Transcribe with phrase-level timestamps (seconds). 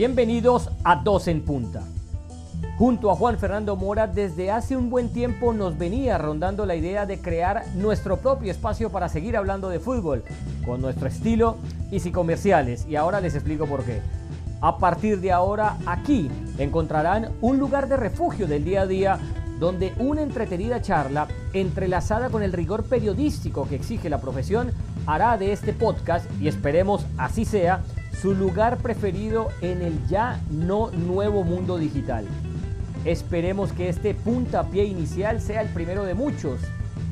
[0.00, 1.82] Bienvenidos a Dos en Punta.
[2.78, 7.04] Junto a Juan Fernando Mora, desde hace un buen tiempo nos venía rondando la idea
[7.04, 10.24] de crear nuestro propio espacio para seguir hablando de fútbol,
[10.64, 11.58] con nuestro estilo
[11.90, 14.00] y sin comerciales, y ahora les explico por qué.
[14.62, 19.18] A partir de ahora, aquí encontrarán un lugar de refugio del día a día
[19.58, 24.72] donde una entretenida charla, entrelazada con el rigor periodístico que exige la profesión,
[25.04, 27.82] hará de este podcast, y esperemos así sea,
[28.20, 32.26] su lugar preferido en el ya no nuevo mundo digital.
[33.06, 36.60] Esperemos que este puntapié inicial sea el primero de muchos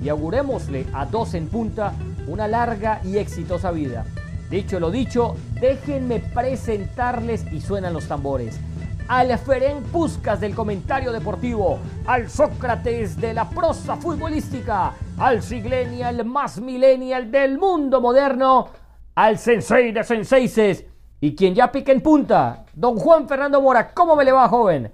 [0.03, 1.95] y augurémosle a dos en punta
[2.27, 4.05] una larga y exitosa vida.
[4.51, 8.61] Dicho lo dicho, déjenme presentarles y suenan los tambores.
[9.09, 16.61] Al Ferenc Puscas del comentario deportivo, al Sócrates de la prosa futbolística, al Siglenial más
[16.61, 18.69] millennial del mundo moderno,
[19.15, 20.85] al Sensei de Senseises
[21.21, 23.93] y quien ya pica en punta, don Juan Fernando Mora.
[23.93, 24.93] ¿Cómo me le va, joven?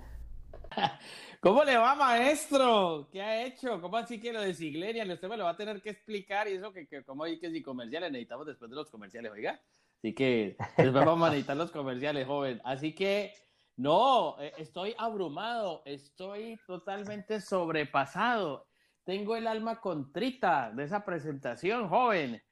[1.40, 3.08] ¿Cómo le va, maestro?
[3.12, 3.78] ¿Qué ha hecho?
[3.80, 5.10] ¿Cómo así que lo de Siglenial?
[5.10, 7.50] Usted me lo va a tener que explicar y eso que, que como hay que
[7.50, 9.60] si comerciales necesitamos después de los comerciales, oiga.
[9.98, 12.60] Así que después vamos a necesitar los comerciales, joven.
[12.64, 13.34] Así que,
[13.76, 18.66] no, eh, estoy abrumado, estoy totalmente sobrepasado.
[19.04, 22.42] Tengo el alma contrita de esa presentación, joven.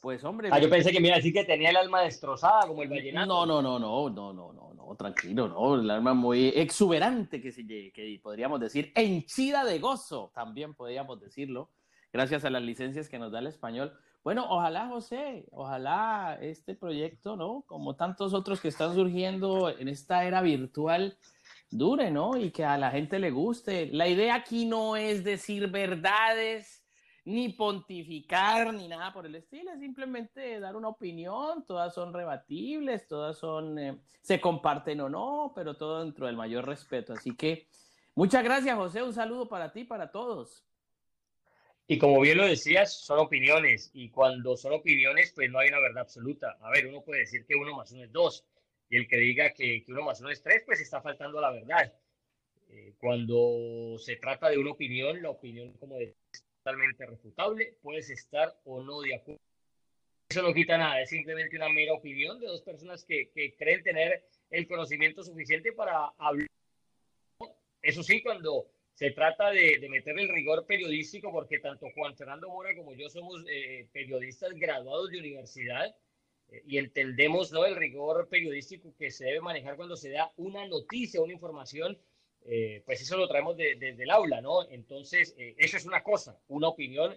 [0.00, 0.48] Pues hombre.
[0.52, 2.88] Ah, yo pensé que me iba a decir que tenía el alma destrozada como el
[2.88, 3.26] vallenato.
[3.26, 5.74] No, no, no, no, no, no, no, no, tranquilo, no.
[5.74, 11.70] El alma muy exuberante que, se, que podríamos decir, henchida de gozo, también podríamos decirlo,
[12.12, 13.92] gracias a las licencias que nos da el español.
[14.22, 17.64] Bueno, ojalá, José, ojalá este proyecto, ¿no?
[17.66, 21.16] Como tantos otros que están surgiendo en esta era virtual,
[21.70, 22.36] dure, ¿no?
[22.36, 23.86] Y que a la gente le guste.
[23.92, 26.77] La idea aquí no es decir verdades
[27.28, 33.06] ni pontificar ni nada por el estilo, es simplemente dar una opinión, todas son rebatibles,
[33.06, 37.12] todas son, eh, se comparten o no, pero todo dentro del mayor respeto.
[37.12, 37.66] Así que
[38.14, 40.64] muchas gracias José, un saludo para ti, para todos.
[41.86, 45.80] Y como bien lo decías, son opiniones, y cuando son opiniones, pues no hay una
[45.80, 46.56] verdad absoluta.
[46.62, 48.46] A ver, uno puede decir que uno más uno es dos,
[48.88, 51.92] y el que diga que, uno más uno es tres, pues está faltando la verdad.
[52.70, 56.14] Eh, cuando se trata de una opinión, la opinión, como decía,
[56.68, 59.40] totalmente refutable, puedes estar o no de acuerdo.
[60.28, 64.24] Eso no quita nada, es simplemente una mera opinión de dos personas que, creen tener
[64.50, 66.46] el conocimiento suficiente para hablar.
[67.80, 72.50] Eso sí, cuando se trata de, de meter el rigor periodístico, porque tanto Juan Fernando
[72.50, 75.96] Mora como yo somos eh, periodistas graduados de universidad
[76.50, 77.64] eh, y entendemos ¿no?
[77.64, 81.98] el rigor periodístico que se debe manejar cuando se da una noticia, una información
[82.50, 84.66] eh, pues eso lo traemos desde el aula, ¿no?
[84.70, 87.14] Entonces, eh, eso es una cosa, una opinión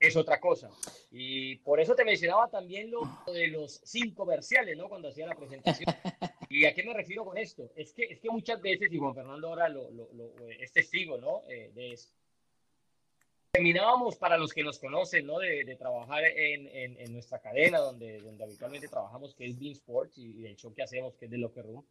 [0.00, 0.70] es otra cosa.
[1.12, 4.88] Y por eso te mencionaba también lo de los cinco comerciales, ¿no?
[4.88, 5.86] Cuando hacía la presentación.
[6.50, 7.70] ¿Y a qué me refiero con esto?
[7.76, 11.42] Es que, es que muchas veces, y Juan Fernando ahora lo, lo, es testigo, ¿no?
[11.48, 12.10] Eh, de eso.
[13.52, 15.38] Terminábamos, para los que nos conocen, ¿no?
[15.38, 19.72] De, de trabajar en, en, en, nuestra cadena, donde, donde habitualmente trabajamos, que es Bean
[19.74, 21.84] Sports, y, y el show que hacemos, que es The Locker Room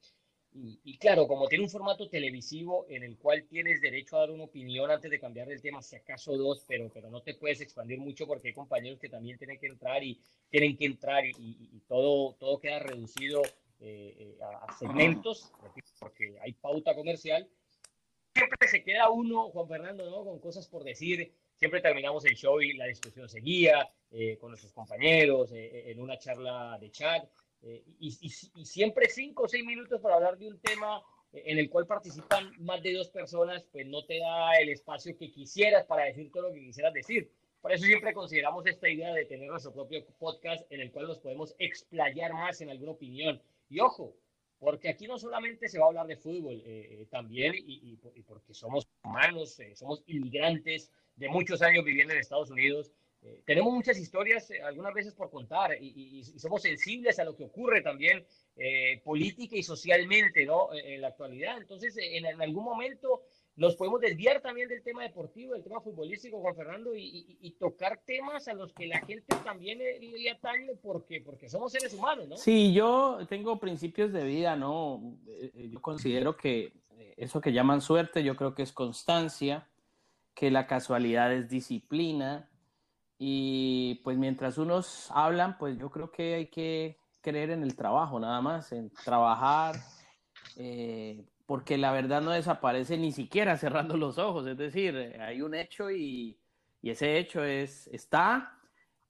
[0.54, 4.44] y, claro, como tiene un formato televisivo en el cual tienes derecho a dar una
[4.44, 8.00] opinión antes de cambiar el tema, si acaso dos, pero, pero no te puedes expandir
[8.00, 10.20] mucho porque hay compañeros que también tienen que entrar y
[10.50, 13.42] tienen que entrar y, todo, todo queda reducido
[13.80, 15.54] eh, eh, a, segmentos,
[16.00, 17.48] porque hay pauta comercial.
[18.34, 20.26] Siempre se queda uno, Juan Fernando, ¿no?
[20.26, 21.34] con cosas por decir.
[21.56, 26.78] Siempre terminamos el show y la discusión seguía eh, con nuestros compañeros en una charla
[26.82, 27.24] de chat.
[27.64, 31.02] Eh, y, siempre cinco o seis minutos para hablar de un tema
[31.34, 35.32] en el cual participan más de dos personas, pues no te da el espacio que
[35.32, 37.32] quisieras para decir todo lo que quisieras decir.
[37.62, 41.20] Por eso siempre consideramos esta idea de tener nuestro propio podcast en el cual nos
[41.20, 43.40] podemos explayar más en alguna opinión.
[43.70, 44.16] Y ojo,
[44.60, 48.24] porque aquí no solamente se va a hablar de fútbol, eh, eh, también, y, y,
[48.24, 52.92] porque somos humanos, somos inmigrantes de muchos años viviendo en Estados Unidos,
[53.24, 57.44] eh, tenemos muchas historias, eh, algunas veces por contar, y, somos sensibles a lo que
[57.44, 60.74] ocurre también eh, política y socialmente ¿no?
[60.74, 61.58] en la actualidad.
[61.58, 63.22] Entonces, en, algún momento
[63.58, 68.48] nos podemos desviar también del tema deportivo, del tema futbolístico, Juan Fernando, y, tocar temas
[68.48, 72.38] a los que la gente también le atañe porque, porque somos seres humanos, ¿no?
[72.38, 75.16] Sí, yo tengo principios de vida, ¿no?
[75.54, 76.74] Yo considero que
[77.18, 79.68] eso que llaman suerte, yo creo que es constancia,
[80.34, 82.51] que la casualidad es disciplina,
[83.24, 88.20] y pues mientras unos hablan, pues yo creo que hay que creer en el trabajo,
[88.20, 89.76] nada más, en trabajar,
[90.58, 95.54] eh, porque la verdad no desaparece ni siquiera cerrando los ojos, es decir, hay un
[95.54, 96.36] hecho y,
[96.82, 98.58] ese hecho es, está,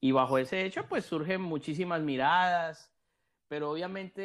[0.02, 2.92] y bajo ese hecho pues surgen muchísimas miradas,
[3.48, 4.22] pero obviamente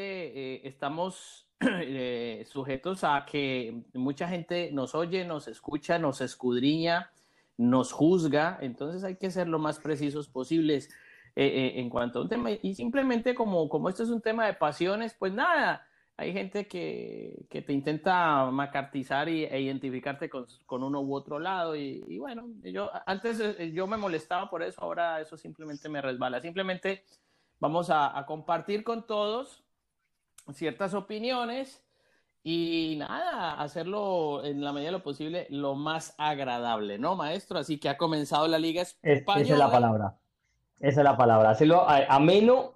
[0.57, 7.13] eh, estamos eh, sujetos a que mucha gente nos oye, nos escucha, nos escudriña,
[7.57, 10.91] nos juzga, entonces hay que ser lo más precisos posibles
[11.35, 12.51] en cuanto a un tema.
[12.51, 15.87] Y simplemente como, como esto es un tema de pasiones, pues nada,
[16.17, 21.39] hay gente que, que te intenta macartizar y, e identificarte con, con, uno u otro
[21.39, 26.01] lado y, bueno, yo antes eh, yo me molestaba por eso, ahora eso simplemente me
[26.01, 26.41] resbala.
[26.41, 27.05] Simplemente
[27.59, 29.63] vamos a compartir con todos
[30.53, 31.86] ciertas opiniones
[32.49, 37.59] y nada, hacerlo en la medida de lo posible lo más agradable, ¿no, maestro?
[37.59, 39.43] Así que ha comenzado la Liga Española.
[39.43, 40.15] esa es la palabra.
[40.79, 41.51] Esa es la palabra.
[41.51, 42.75] Hacerlo ameno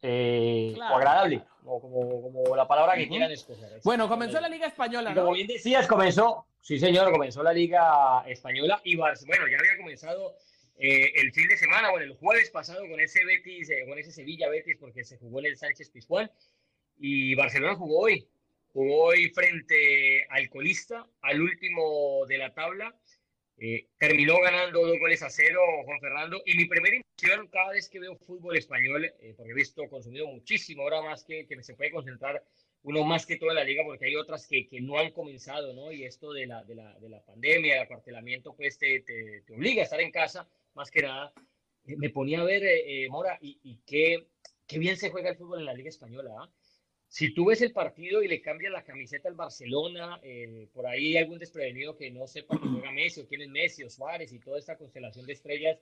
[0.00, 3.82] eh, o agradable como, como, la palabra que quieran escoger.
[3.84, 8.80] Bueno, comenzó la Liga Española, Como bien decías, comenzó, sí señor, comenzó la Liga Española
[8.82, 9.12] y bueno,
[9.46, 10.38] ya había comenzado
[10.78, 14.10] eh, el fin de semana, bueno, el jueves pasado con ese Betis, eh, con ese
[14.10, 16.30] Sevilla Betis, porque se jugó en el Sánchez Pizjuán
[16.98, 18.26] y Barcelona jugó hoy,
[18.72, 22.94] jugó hoy frente al colista, al último de la tabla.
[23.58, 27.88] Eh, terminó ganando dos goles a cero Juan Fernando y mi primera impresión cada vez
[27.88, 31.74] que veo fútbol español, eh, porque he visto consumido muchísimo, ahora más que, que se
[31.74, 32.42] puede concentrar
[32.82, 35.92] uno más que toda la liga, porque hay otras que, que no han comenzado, ¿no?
[35.92, 39.54] Y esto de la, de la, de la pandemia, el acuartelamiento, pues te, te, te,
[39.54, 41.32] obliga a estar en casa, más que nada.
[41.84, 42.64] Eh, me ponía a ver,
[43.10, 44.26] Mora, y, y qué,
[44.66, 46.50] qué, bien se juega el fútbol en la liga española, ¿ah?
[47.12, 51.14] Si tú ves el partido y le cambias la camiseta al Barcelona, eh, por ahí
[51.18, 54.38] algún desprevenido que no sepa que juega Messi o quién es Messi o Suárez y
[54.38, 55.78] toda esta constelación de estrellas,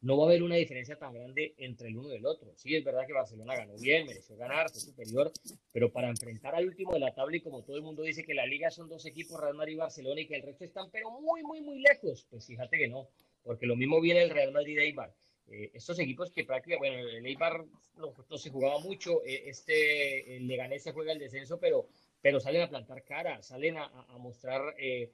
[0.00, 2.50] no va a haber una diferencia tan grande entre el uno y el otro.
[2.56, 5.30] Sí, es verdad que Barcelona ganó bien, mereció ganar, fue superior,
[5.70, 8.34] pero para enfrentar al último de la tabla y como todo el mundo dice que
[8.34, 11.12] la liga son dos equipos, Real Madrid y Barcelona, y que el resto están pero
[11.12, 13.08] muy, muy, muy lejos, pues fíjate que no,
[13.44, 15.14] porque lo mismo viene el Real Madrid de Eibar.
[15.52, 17.62] Eh, estos equipos que prácticamente, bueno, el Eibar
[17.98, 21.88] no, se jugaba mucho, eh, este el Leganés se juega el descenso, pero,
[22.22, 23.88] pero salen a plantar cara, salen a,
[24.18, 25.12] mostrar eh,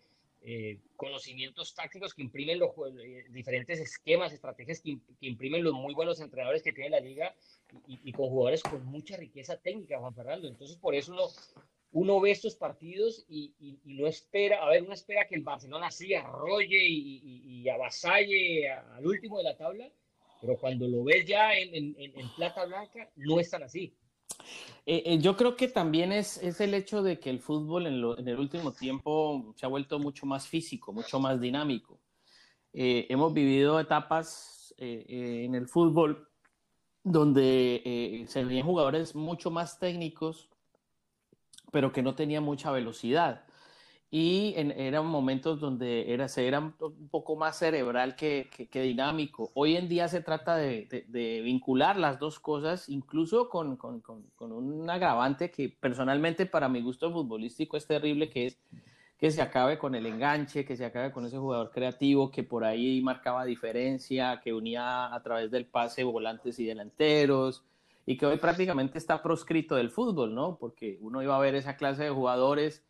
[0.94, 2.70] conocimientos tácticos que imprimen los
[3.31, 7.34] diferentes esquemas, estrategias que, imprimen los muy buenos entrenadores que tiene la liga
[7.88, 10.46] y, con jugadores con mucha riqueza técnica, Juan Fernando.
[10.46, 11.26] Entonces, por eso uno,
[11.91, 16.14] uno ve estos partidos y, no espera, a ver, uno espera que el Barcelona sí
[16.14, 19.91] arrolle y, avasalle al último de la tabla
[20.40, 21.94] pero cuando lo ves ya en,
[22.37, 23.94] plata blanca, no es tan así.
[24.87, 28.29] Eh, eh, yo creo que también es, es, el hecho de que el fútbol en,
[28.29, 32.00] el último tiempo se ha vuelto mucho más físico, mucho más dinámico.
[32.73, 36.29] Eh, hemos vivido etapas en el fútbol
[37.02, 40.49] donde se jugadores mucho más técnicos,
[41.73, 43.48] pero que no tenían mucha velocidad
[44.10, 49.50] y eran momentos donde era, se era un poco más cerebral que, que, dinámico.
[49.55, 54.52] Hoy en día se trata de, de, vincular las dos cosas, incluso con, con, con,
[54.52, 58.58] un agravante que personalmente para mi gusto futbolístico es terrible, que es
[59.19, 62.64] que se acabe con el enganche, que se acabe con ese jugador creativo que por
[62.64, 67.64] ahí marcaba diferencia, que unía a través del pase volantes y delanteros,
[68.06, 70.56] y que hoy prácticamente está proscrito del fútbol, ¿no?
[70.56, 72.84] Porque uno iba a ver esa clase de jugadores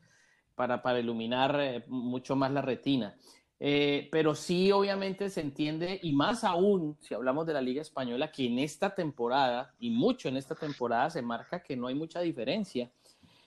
[0.58, 3.16] para, para iluminar eh, mucho más la retina.
[3.60, 8.30] Eh, pero sí, obviamente se entiende, y más aún si hablamos de la Liga Española,
[8.30, 12.20] que en esta temporada, y mucho en esta temporada, se marca que no hay mucha
[12.20, 12.90] diferencia.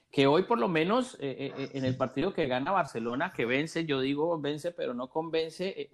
[0.10, 4.02] Que hoy, por lo menos, eh, en el partido que gana Barcelona, que vence, yo
[4.02, 5.90] digo vence, pero no convence,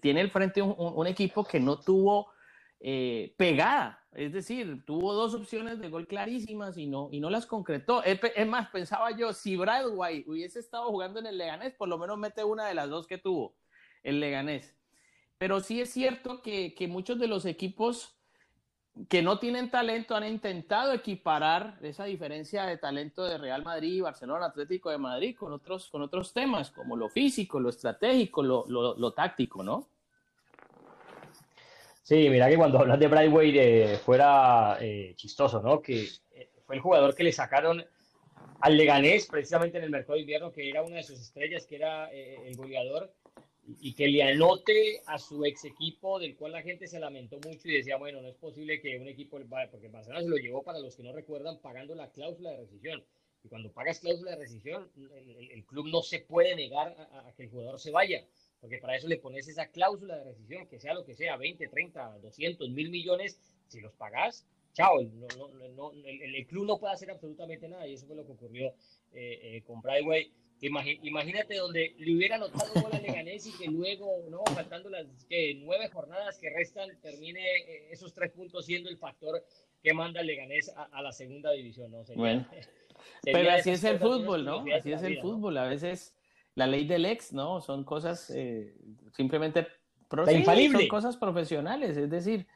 [0.00, 2.28] tiene el frente un, un, equipo que no tuvo
[3.36, 8.02] pegada es decir, tuvo dos opciones de gol clarísimas y no, y no las concretó.
[8.04, 12.16] Es más, pensaba yo, si Bradway hubiese estado jugando en el Leganés, por lo menos
[12.16, 13.56] mete una de las dos que tuvo
[14.04, 14.76] el Leganés.
[15.36, 18.16] Pero sí es cierto que, que muchos de los equipos
[19.08, 24.46] que no tienen talento han intentado equiparar esa diferencia de talento de Real Madrid, Barcelona,
[24.46, 28.96] Atlético de Madrid con otros, con otros temas, como lo físico, lo estratégico, lo, lo,
[28.96, 29.88] lo táctico, ¿no?
[32.04, 35.80] Sí, mira que cuando hablas de Brightway eh, fuera eh, chistoso, ¿no?
[35.80, 37.82] Que eh, fue el jugador que le sacaron
[38.60, 41.76] al Leganés precisamente en el mercado de invierno, que era una de sus estrellas, que
[41.76, 43.10] era el goleador,
[43.80, 47.68] y que le anote a su ex equipo, del cual la gente se lamentó mucho
[47.68, 50.80] y decía, bueno, no es posible que un equipo, porque Barcelona se lo llevó, para
[50.80, 53.02] los que no recuerdan, pagando la cláusula de rescisión.
[53.42, 54.90] Y cuando pagas cláusula de rescisión,
[55.50, 58.22] el, club no se puede negar a que el jugador se vaya
[58.64, 61.68] porque para eso le pones esa cláusula de rescisión, que sea lo que sea, 20,
[61.68, 67.86] 30, 200, mil millones, si los pagas, chao, el, club no puede hacer absolutamente nada,
[67.86, 68.68] y eso fue lo que ocurrió
[69.12, 70.32] eh, eh, con Brightway.
[70.62, 74.42] Imagínate donde le hubiera anotado gol a Leganés y que luego, ¿no?
[74.54, 79.44] faltando las que nueve jornadas que restan, termine eh, esos tres puntos siendo el factor
[79.82, 82.02] que manda el Leganés a, la segunda división, ¿no?
[82.16, 82.48] bueno.
[83.22, 84.64] Pero así es el fútbol, ¿no?
[84.74, 85.58] Así es el fútbol.
[85.58, 86.14] A veces
[86.54, 87.60] la ley del ex, ¿no?
[87.60, 88.74] Son cosas eh,
[89.12, 89.66] simplemente
[90.08, 91.96] son cosas profesionales.
[91.96, 92.46] Es decir,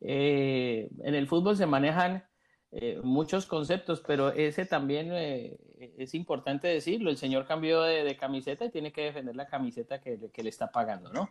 [0.00, 2.24] eh, en el fútbol se manejan
[2.72, 7.10] eh, muchos conceptos, pero ese también es importante decirlo.
[7.10, 11.12] El señor cambió de, camiseta y tiene que defender la camiseta que, le está pagando,
[11.12, 11.30] ¿no?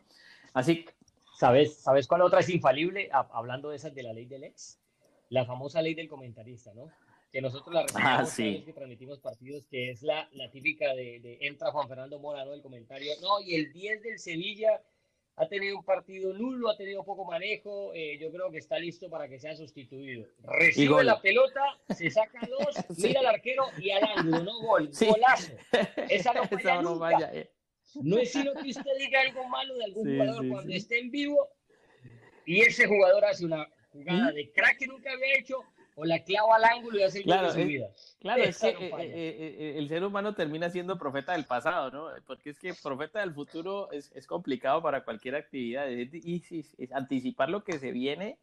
[0.53, 0.85] Así.
[1.37, 3.09] ¿Sabes, ¿Sabes cuál otra es infalible?
[3.13, 4.77] Hablando de esas de la ley del ex,
[5.29, 6.91] la famosa ley del comentarista, ¿no?
[7.31, 11.71] Que nosotros la ah, recibimos que transmitimos partidos, que es la, la típica de, entra
[11.71, 12.53] Juan Fernando Mora, ¿no?
[12.53, 14.81] El comentario, no, y el 10 del Sevilla
[15.35, 19.09] ha tenido un partido nulo, ha tenido poco manejo, eh, yo creo que está listo
[19.09, 20.27] para que sea sustituido.
[20.43, 21.61] Recibe la pelota,
[21.95, 25.53] se saca dos, mira al arquero y al ángulo, no gol, golazo.
[26.09, 27.51] Esa no falla no, Vaya, eh.
[28.01, 31.47] no es sino que usted diga algo malo de algún jugador cuando esté en vivo
[32.45, 35.63] y ese jugador hace una jugada de crack que nunca había hecho
[35.99, 37.89] o la clava al ángulo y hace claro, su vida.
[38.19, 42.07] Claro, es que eh, eh, eh, el ser humano termina siendo profeta del pasado, ¿no?
[42.25, 45.87] Porque es que profeta del futuro es, es complicado para cualquier actividad.
[45.89, 46.43] Y,
[46.91, 48.37] anticipar lo que se viene,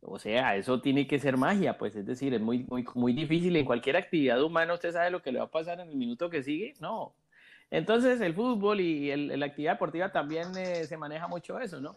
[0.00, 3.54] o sea, eso tiene que ser magia, pues es decir, es muy, muy, muy difícil.
[3.56, 6.30] En cualquier actividad humana usted sabe lo que le va a pasar en el minuto
[6.30, 7.14] que sigue, no.
[7.70, 11.96] Entonces el fútbol y el, la actividad deportiva también se maneja mucho eso, ¿no?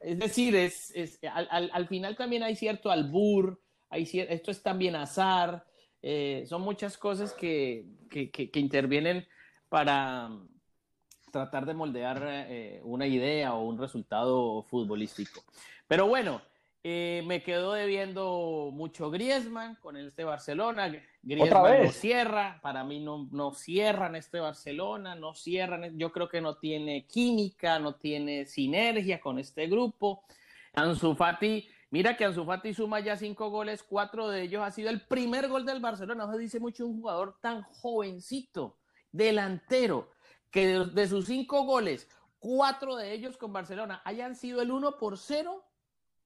[0.00, 3.60] Es decir, es, es al, al, al final también hay cierto albur,
[3.92, 5.64] esto es también azar,
[6.02, 7.86] eh, son muchas cosas que,
[8.54, 9.26] intervienen
[9.68, 10.48] para mm,
[11.30, 15.44] tratar de moldear eh, una idea o un resultado futbolístico.
[15.86, 16.42] Pero bueno,
[16.84, 20.92] eh, me quedó debiendo mucho Griezmann con este Barcelona.
[21.22, 26.40] Griezmann no cierra, para mí no, no cierran este Barcelona, no cierran, yo creo que
[26.40, 30.24] no tiene química, no tiene sinergia con este grupo.
[30.74, 34.88] Ansu Fati Mira que Ansu Fati suma ya cinco goles, cuatro de ellos ha sido
[34.88, 36.24] el primer gol del Barcelona.
[36.24, 38.78] No se dice mucho un jugador tan jovencito,
[39.10, 40.10] delantero,
[40.50, 42.08] que de, sus cinco goles,
[42.38, 45.66] cuatro de ellos con Barcelona hayan sido el uno por cero.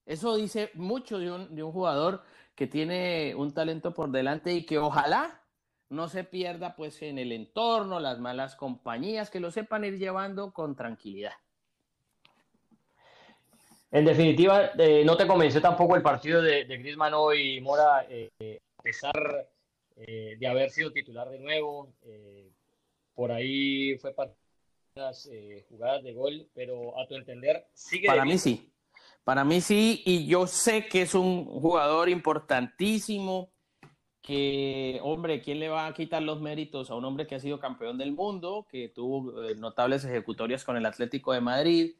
[0.04, 2.22] Eso dice mucho de un, de un jugador
[2.54, 5.42] que tiene un talento por delante y que ojalá
[5.88, 10.52] no se pierda pues en el entorno, las malas compañías, que lo sepan ir llevando
[10.52, 11.32] con tranquilidad.
[13.90, 18.60] En definitiva, eh, no te convenció tampoco el partido de, de Griezmann hoy, Mora, eh,
[18.78, 19.48] a pesar
[19.96, 21.92] eh, de haber sido titular de nuevo.
[23.14, 24.32] por ahí fue para
[24.96, 25.28] las
[25.68, 28.06] jugadas de gol, pero a tu entender, sigue.
[28.06, 28.70] Para mí sí.
[29.24, 33.50] Para mí sí, y yo sé que es un jugador importantísimo.
[34.22, 37.60] Que, hombre, ¿quién le va a quitar los méritos a un hombre que ha sido
[37.60, 41.94] campeón del mundo, que tuvo notables ejecutorias con el Atlético de Madrid?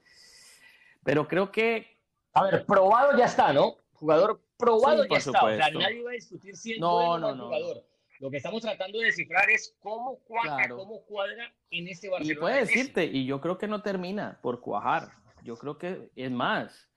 [1.07, 1.99] Pero creo que.
[2.35, 3.77] A ver, probado ya está, ¿no?
[3.95, 5.43] Jugador probado ya está.
[5.43, 7.87] O sea, nadie va a discutir si es no, no, no, jugador.
[8.19, 12.39] Lo que estamos tratando de descifrar es cómo cuaja, cómo cuadra en este Barcelona.
[12.39, 15.13] Y puede decirte, y yo creo que no termina por cuajar.
[15.43, 16.91] Yo creo que es más.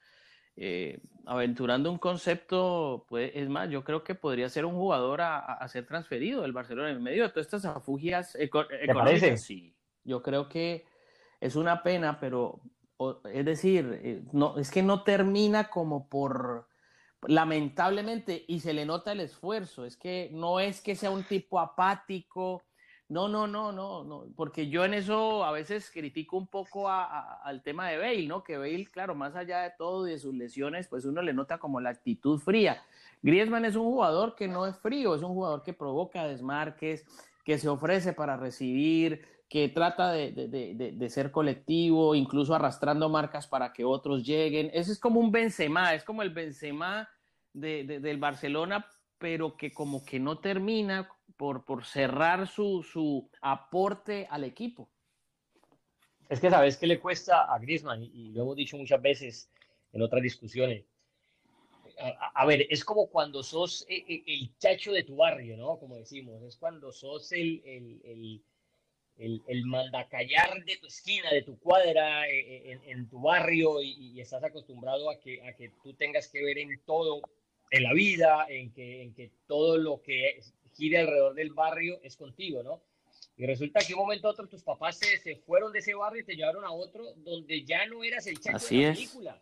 [0.62, 5.66] Eh, aventurando un concepto, pues, es más, yo creo que podría ser un jugador a,
[5.70, 9.42] ser transferido del Barcelona en medio de todas estas afugias económicas.
[9.42, 9.74] Sí,
[10.04, 10.86] yo creo que
[11.39, 12.60] es una pena, pero
[13.32, 16.68] es decir, eh, no, es que no termina como por,
[17.27, 21.60] lamentablemente, y se le nota el esfuerzo, es que no es que sea un tipo
[21.60, 22.63] apático,
[23.08, 27.63] no, no, no, no, no, porque yo en eso a veces critico un poco al
[27.63, 28.44] tema de Bale, ¿no?
[28.44, 31.58] Que Bale, claro, más allá de todo y de sus lesiones, pues uno le nota
[31.58, 32.84] como la actitud fría.
[33.24, 37.06] Griezmann es un jugador que no es frío, es un jugador que provoca desmarques,
[37.44, 43.84] que se ofrece para recibir, que trata de, ser colectivo, incluso arrastrando marcas para que
[43.84, 44.70] otros lleguen.
[44.74, 47.10] Ese es como un Benzema, es como el Benzema
[47.51, 48.86] del Barcelona,
[49.18, 54.88] pero que como que no termina por, por cerrar su, su aporte al equipo.
[56.29, 59.51] Es que sabes que le cuesta a Griezmann, y lo hemos dicho muchas veces
[59.91, 60.86] en otras discusiones.
[62.36, 65.77] A, ver, es como cuando sos eh, eh, el, chacho de tu barrio, ¿no?
[65.79, 68.41] Como decimos, es cuando sos el, el
[69.19, 74.19] el, el, mandacallar de tu esquina, de tu cuadra, eh, eh, en, tu barrio y,
[74.19, 77.21] estás acostumbrado a que, a que tú tengas que ver en todo,
[77.71, 80.39] en la vida, en que, en que todo lo que
[80.73, 82.81] gire alrededor del barrio es contigo, ¿no?
[83.38, 86.21] Y resulta que un momento a otro tus papás se, se fueron de ese barrio
[86.21, 89.41] y te llevaron a otro donde ya no eras el chacho de la película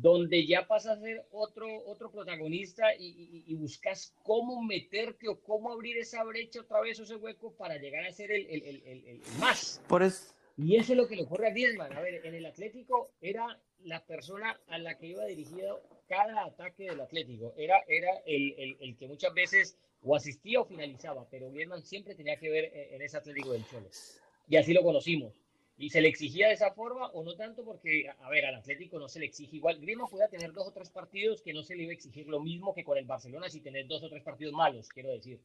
[0.00, 5.96] donde ya pasas a ser otro, otro protagonista y, buscas cómo meterte o cómo abrir
[5.98, 9.80] esa brecha otra vez, ese hueco para llegar a ser el, el, el, más.
[9.88, 10.34] Por eso.
[10.56, 11.92] Y eso es lo que le ocurre a Griezmann.
[11.92, 16.84] A ver, en el Atlético era la persona a la que iba dirigido cada ataque
[16.84, 17.54] del Atlético.
[17.56, 22.36] Era, era el, el, que muchas veces o asistía o finalizaba, pero Griezmann siempre tenía
[22.36, 23.88] que ver en, ese Atlético del Cholo.
[24.48, 25.43] Y así lo conocimos.
[25.76, 28.98] Y se le exigía de esa forma o no tanto porque, a ver, al Atlético
[28.98, 29.80] no se le exige igual.
[29.80, 32.40] Griezmann podía tener dos o tres partidos que no se le iba a exigir lo
[32.40, 35.40] mismo que con el Barcelona si tener dos o tres partidos malos, quiero decir.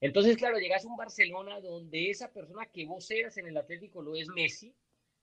[0.00, 4.02] Entonces, claro, llegas a un Barcelona donde esa persona que vos eras en el Atlético
[4.02, 4.74] lo es Messi,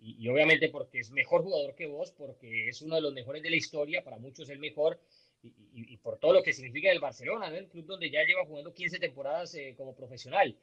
[0.01, 3.50] y, obviamente porque es mejor jugador que vos, porque es uno de los mejores de
[3.50, 5.00] la historia, para muchos el mejor,
[5.41, 9.00] y, por todo lo que significa el Barcelona, el club donde ya lleva jugando 15
[9.00, 10.55] temporadas eh, como profesional.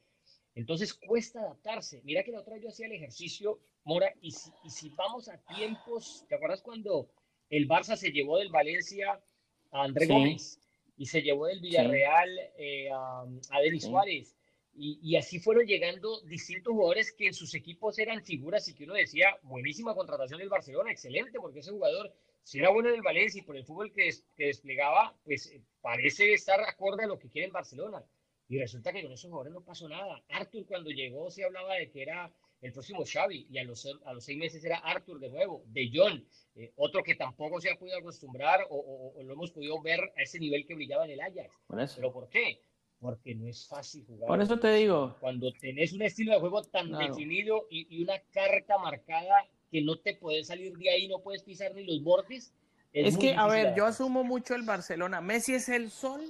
[0.57, 2.03] Entonces cuesta adaptarse.
[2.03, 5.29] Mira que la otra vez yo hacía el ejercicio, Mora, y si, y si vamos
[5.29, 7.09] a tiempos, ¿te acuerdas cuando
[7.51, 9.23] el Barça se llevó del Valencia
[9.71, 10.59] a André Gómez?
[10.97, 14.35] y se llevó del Villarreal eh, a, Denis Suárez.
[14.79, 18.93] Y, así fueron llegando distintos jugadores que en sus equipos eran figuras y que uno
[18.93, 23.41] decía, buenísima contratación del Barcelona, excelente, porque ese jugador, si era bueno en el Valencia
[23.41, 27.47] y por el fútbol que, desplegaba, pues eh, parece estar acorde a lo que quiere
[27.47, 28.05] el Barcelona.
[28.49, 30.23] Y resulta que con esos jugadores no pasó nada.
[30.29, 34.13] Arthur cuando llegó se hablaba de que era el próximo Xavi y a los, a
[34.13, 36.25] los seis meses era Arthur de nuevo, de John,
[36.55, 40.39] eh, otro que tampoco se ha podido acostumbrar o, lo hemos podido ver a ese
[40.39, 41.95] nivel que brillaba en el Ajax.
[41.97, 42.63] ¿Pero por qué?
[42.99, 44.29] Porque no es fácil jugar.
[44.29, 45.17] Por eso te digo.
[45.21, 50.15] Cuando tenés un estilo de juego tan definido y, una carta marcada que no te
[50.15, 52.55] puedes salir de ahí, no puedes pisar ni los bordes.
[52.93, 55.21] Es, que, a ver, yo asumo mucho el Barcelona.
[55.21, 56.23] Messi es el sol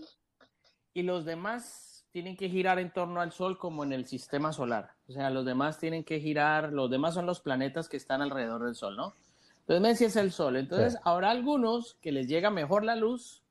[0.92, 1.85] y los demás
[2.16, 4.94] tienen que girar en torno al sol como en el sistema solar.
[5.06, 8.64] O sea, los demás tienen que girar, los demás son los planetas que están alrededor
[8.64, 9.14] del sol, ¿no?
[9.58, 10.56] Entonces Messi es el sol.
[10.56, 13.42] Entonces habrá algunos que les llega mejor la luz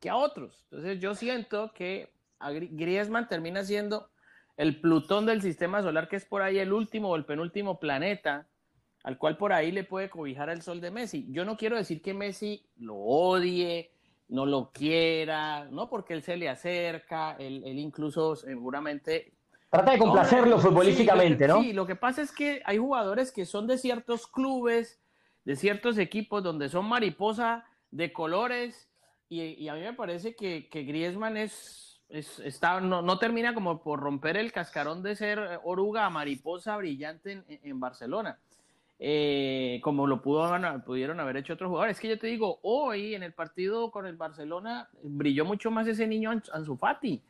[0.00, 0.64] que a otros.
[0.70, 4.08] Entonces yo siento que Griezmann termina siendo
[4.56, 8.46] el Plutón del sistema solar, que es por ahí el último o el penúltimo planeta,
[9.02, 11.26] al cual por ahí le puede cobijar el sol de Messi.
[11.30, 13.92] Yo no quiero decir que Messi lo odie,
[14.34, 19.32] no lo quiera, no porque él se le acerca, él, incluso seguramente...
[19.70, 21.60] Trata de complacerlo futbolísticamente, ¿no?
[21.60, 25.00] Sí, lo que pasa es que hay jugadores que son de ciertos clubes,
[25.44, 28.90] de ciertos equipos donde son mariposa de colores
[29.28, 34.36] y, a mí me parece que, que Griezmann es, está, no, termina como por romper
[34.36, 38.38] el cascarón de ser oruga mariposa brillante en, Barcelona.
[39.06, 40.50] Eh, como lo pudo,
[40.86, 41.98] pudieron haber hecho otros jugadores.
[41.98, 45.86] Es que yo te digo, hoy en el partido con el Barcelona brilló mucho más
[45.86, 47.20] ese niño Ansu Fati.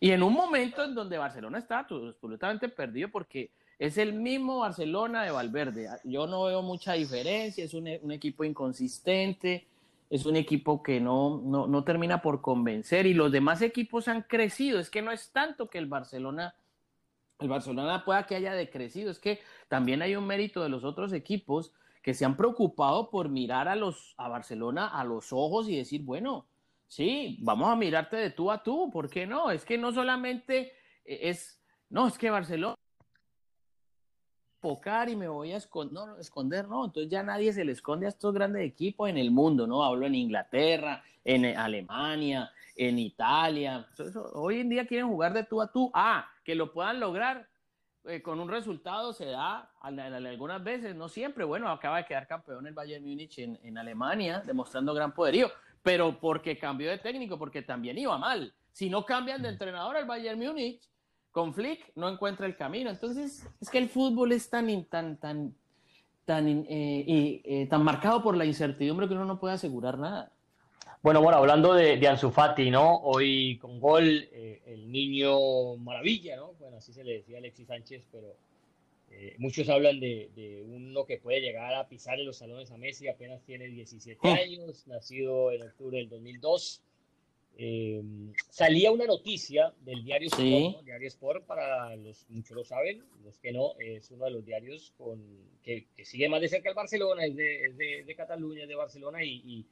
[0.00, 5.22] Y en un momento en donde Barcelona está absolutamente perdido porque es el mismo Barcelona
[5.24, 5.90] de Valverde.
[6.02, 9.66] Yo no veo mucha diferencia, es un, equipo inconsistente,
[10.08, 14.80] es un equipo que no, no, termina por convencer y los demás equipos han crecido.
[14.80, 16.54] Es que no es tanto que el Barcelona,
[17.38, 21.12] el Barcelona pueda que haya decrecido, es que también hay un mérito de los otros
[21.12, 25.76] equipos que se han preocupado por mirar a, los, a Barcelona a los ojos y
[25.76, 26.46] decir, bueno,
[26.86, 29.50] sí, vamos a mirarte de tú a tú, ¿por qué no?
[29.50, 30.72] Es que no solamente
[31.04, 32.74] es, no, es que Barcelona
[34.60, 38.06] pocar y me voy a esconder, no, esconder, no, entonces ya nadie se le esconde
[38.06, 39.84] a estos grandes equipos en el mundo, ¿no?
[39.84, 43.86] Hablo en Inglaterra, en Alemania, en Italia.
[44.34, 45.90] hoy en día quieren jugar de tú a tú.
[45.94, 47.48] Ah, que lo puedan lograr
[48.08, 51.44] eh, con un resultado se da algunas veces, no siempre.
[51.44, 55.50] Bueno, acaba de quedar campeón el Bayern Múnich en, en Alemania, demostrando gran poderío,
[55.82, 58.52] pero porque cambió de técnico, porque también iba mal.
[58.72, 60.88] Si no cambian de entrenador al Bayern Múnich,
[61.30, 62.90] con Flick no encuentra el camino.
[62.90, 65.54] Entonces, es que el fútbol es tan, tan, tan,
[66.24, 70.32] tan, eh, eh, tan marcado por la incertidumbre que uno no puede asegurar nada.
[71.02, 72.96] Bueno, bueno, hablando de, de Ansu Fati, ¿no?
[73.02, 76.54] Hoy con gol, eh, el niño maravilla, ¿no?
[76.54, 78.36] Bueno, así se le decía a Alexis Sánchez, pero
[79.38, 83.08] muchos hablan de, de, uno que puede llegar a pisar en los salones a Messi,
[83.08, 86.82] apenas tiene 17 años, nacido en octubre del 2002.
[87.60, 88.00] Eh,
[88.50, 93.50] salía una noticia del diario Sport, diario Sport para los muchos lo saben, los que
[93.50, 95.20] no, es uno de los diarios con,
[95.64, 99.66] que, sigue más de cerca el Barcelona, es de, de, Cataluña, es de Barcelona y,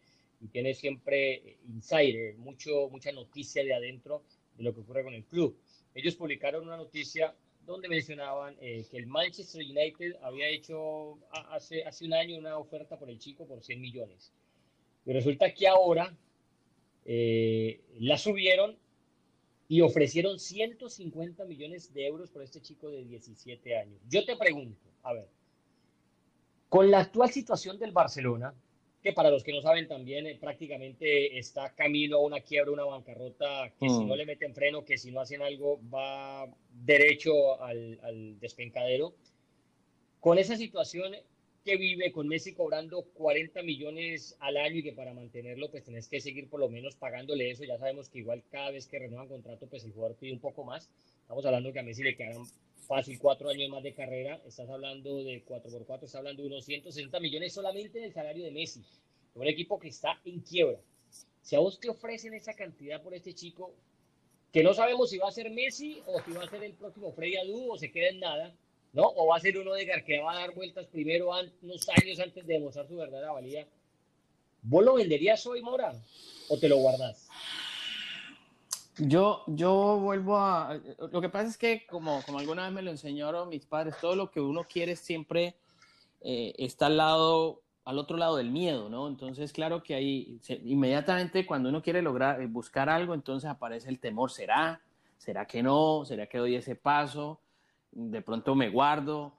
[0.52, 4.22] tiene siempre insider, mucho, mucha noticia de adentro
[4.56, 5.58] de lo que ocurre con el club.
[5.94, 11.18] Ellos publicaron una noticia donde mencionaban eh, que el Manchester United había hecho
[11.50, 14.32] hace, hace un año una oferta por el chico por 100 millones.
[15.04, 16.16] Y resulta que ahora
[17.04, 18.76] eh, la subieron
[19.68, 24.00] y ofrecieron 150 millones de euros por este chico de 17 años.
[24.08, 25.28] Yo te pregunto, a ver,
[26.68, 28.54] con la actual situación del Barcelona,
[29.06, 32.82] que para los que no saben también eh, prácticamente está camino a una quiebra, una
[32.82, 34.08] bancarrota, que si mm.
[34.08, 39.14] no le meten freno, que si no hacen algo va derecho al, al despencadero.
[40.18, 41.14] Con esa situación,
[41.64, 46.08] que vive con Messi cobrando 40 millones al año y que para mantenerlo pues tenés
[46.08, 47.62] que seguir por lo menos pagándole eso.
[47.62, 50.64] Ya sabemos que igual cada vez que renuevan contrato pues el jugador pide un poco
[50.64, 50.90] más.
[51.22, 52.42] Estamos hablando que a Messi le quedan
[52.86, 54.40] fácil cuatro años más de carrera.
[54.46, 58.44] Estás hablando de 4 por 4 estás hablando de unos 160 millones solamente del salario
[58.44, 58.82] de Messi.
[59.34, 60.78] Un equipo que está en quiebra.
[61.42, 63.72] Si a vos te ofrecen esa cantidad por este chico,
[64.52, 67.12] que no sabemos si va a ser Messi o si va a ser el próximo
[67.12, 68.54] Freddy Adu o se queda en nada,
[68.92, 69.04] ¿no?
[69.16, 71.30] O va a ser uno de que va a dar vueltas primero
[71.62, 73.66] unos años antes de demostrar su verdadera valía.
[74.62, 75.92] ¿Vos lo venderías hoy, Mora?
[76.48, 77.28] ¿O te lo guardas?
[78.98, 80.80] Yo, yo vuelvo a...
[81.12, 84.16] Lo que pasa es que, como, como alguna vez me lo enseñaron mis padres, todo
[84.16, 85.56] lo que uno quiere siempre
[86.22, 89.08] eh, está al lado, al otro lado del miedo, ¿no?
[89.08, 94.00] Entonces, claro que ahí, inmediatamente cuando uno quiere lograr, eh, buscar algo, entonces aparece el
[94.00, 94.80] temor, ¿será?
[95.18, 96.04] ¿Será que no?
[96.04, 97.40] ¿Será que doy ese paso?
[97.96, 99.32] de pronto me guardo.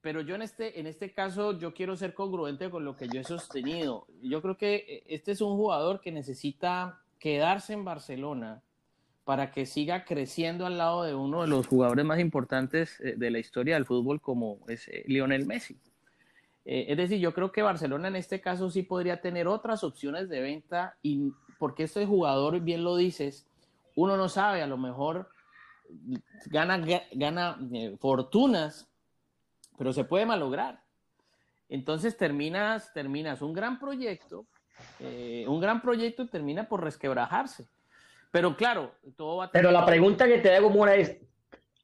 [0.00, 3.20] Pero yo en este, en este caso, yo quiero ser congruente con lo que yo
[3.20, 4.06] he sostenido.
[4.22, 8.62] Yo creo que eh, este es un jugador que necesita quedarse en Barcelona
[9.26, 13.30] para que siga creciendo al lado de uno de los jugadores más importantes eh, de
[13.30, 15.78] la historia del fútbol como es eh, Lionel Messi.
[16.64, 20.40] es decir, yo creo que Barcelona en este caso sí podría tener otras opciones de
[20.40, 23.46] venta y porque este jugador, bien lo dices,
[23.94, 25.28] uno no sabe, a lo mejor
[26.46, 28.88] gana, gana eh, fortunas,
[29.76, 30.82] pero se puede malograr.
[31.68, 34.46] Entonces terminas, terminas un gran proyecto,
[35.00, 37.66] eh, un gran proyecto termina por resquebrajarse.
[38.30, 41.16] Pero claro, todo va a Pero la pregunta que te hago, Mora, es,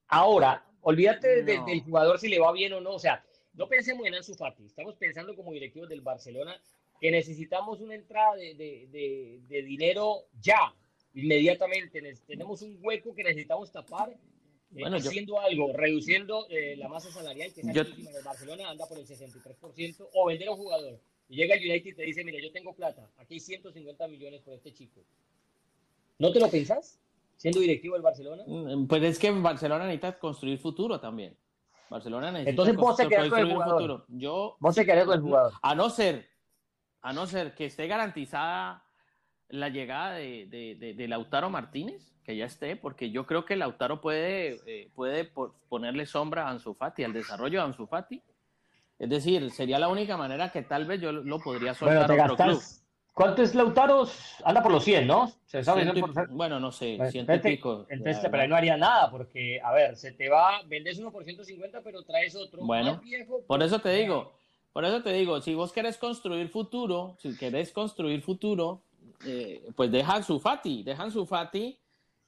[0.08, 3.24] ahora, olvídate del jugador si le va bien o no, o sea,
[3.54, 6.54] no pensemos en Ansu Fati, estamos pensando como directivos del Barcelona
[7.00, 10.72] que necesitamos una entrada de dinero ya,
[11.14, 12.00] inmediatamente.
[12.26, 14.16] Tenemos un hueco que necesitamos tapar
[14.74, 17.82] eh, haciendo algo, reduciendo eh, la masa salarial que es yo...
[17.82, 21.00] en Barcelona anda por el 63% o vender a un jugador.
[21.28, 24.40] Y llega el United y te dice, mira, yo tengo plata, aquí hay 150 millones
[24.40, 25.04] por este chico.
[26.22, 27.00] ¿No te lo pensás?
[27.36, 28.44] Siendo directivo del Barcelona.
[28.46, 31.36] Mm, pues es que Barcelona necesita construir futuro también.
[31.90, 33.74] Barcelona necesita Entonces vos se con el jugador.
[33.74, 34.04] Futuro.
[34.06, 35.52] Yo, vos se con el jugador.
[35.60, 36.28] A no ser,
[37.00, 38.84] a no ser que esté garantizada
[39.48, 44.92] la llegada de, Lautaro Martínez, que ya esté, porque yo creo que Lautaro puede, eh,
[44.94, 45.24] puede
[45.68, 48.22] ponerle sombra a Ansu Fati, al desarrollo de Ansu Fati.
[49.00, 52.32] Es decir, sería la única manera que tal vez yo lo podría soltar bueno, a
[52.32, 52.60] otro.
[53.12, 54.06] ¿Cuánto es Lautaro?
[54.44, 55.30] Anda por los 100, ¿no?
[55.46, 55.92] ¿Se sabe?
[56.30, 57.86] Bueno, no sé, ciento y pico.
[57.88, 61.24] Entonces, pero ahí no haría nada, porque, a ver, se te va, vendes uno por
[61.24, 63.00] 150, pero traes otro bueno,
[63.46, 64.32] Por eso te digo,
[64.72, 68.82] por eso te digo, si vos querés construir futuro, si querés construir futuro,
[69.26, 71.78] eh, pues dejan su Fati, dejan su Fati,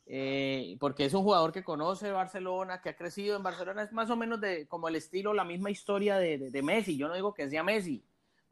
[0.07, 4.11] eh, porque es un jugador que conoce Barcelona, que ha crecido en Barcelona, es más
[4.11, 6.99] o menos de, como el estilo, la misma historia de, Messi.
[6.99, 8.05] Yo no digo que sea Messi,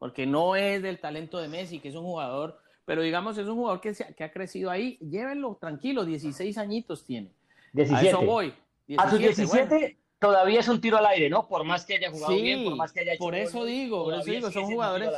[0.03, 3.55] porque no es del talento de Messi, que es un jugador, pero digamos, es un
[3.55, 4.97] jugador que, que ha crecido ahí.
[4.97, 7.31] Llévenlo tranquilo, 16 añitos tiene.
[7.71, 8.07] 17.
[8.07, 8.53] A eso voy.
[8.97, 11.47] a sus 17 todavía es un tiro al aire, ¿no?
[11.47, 14.15] Por más que haya jugado bien, por más que haya hecho Por eso digo, por
[14.15, 15.09] eso digo, son jugadores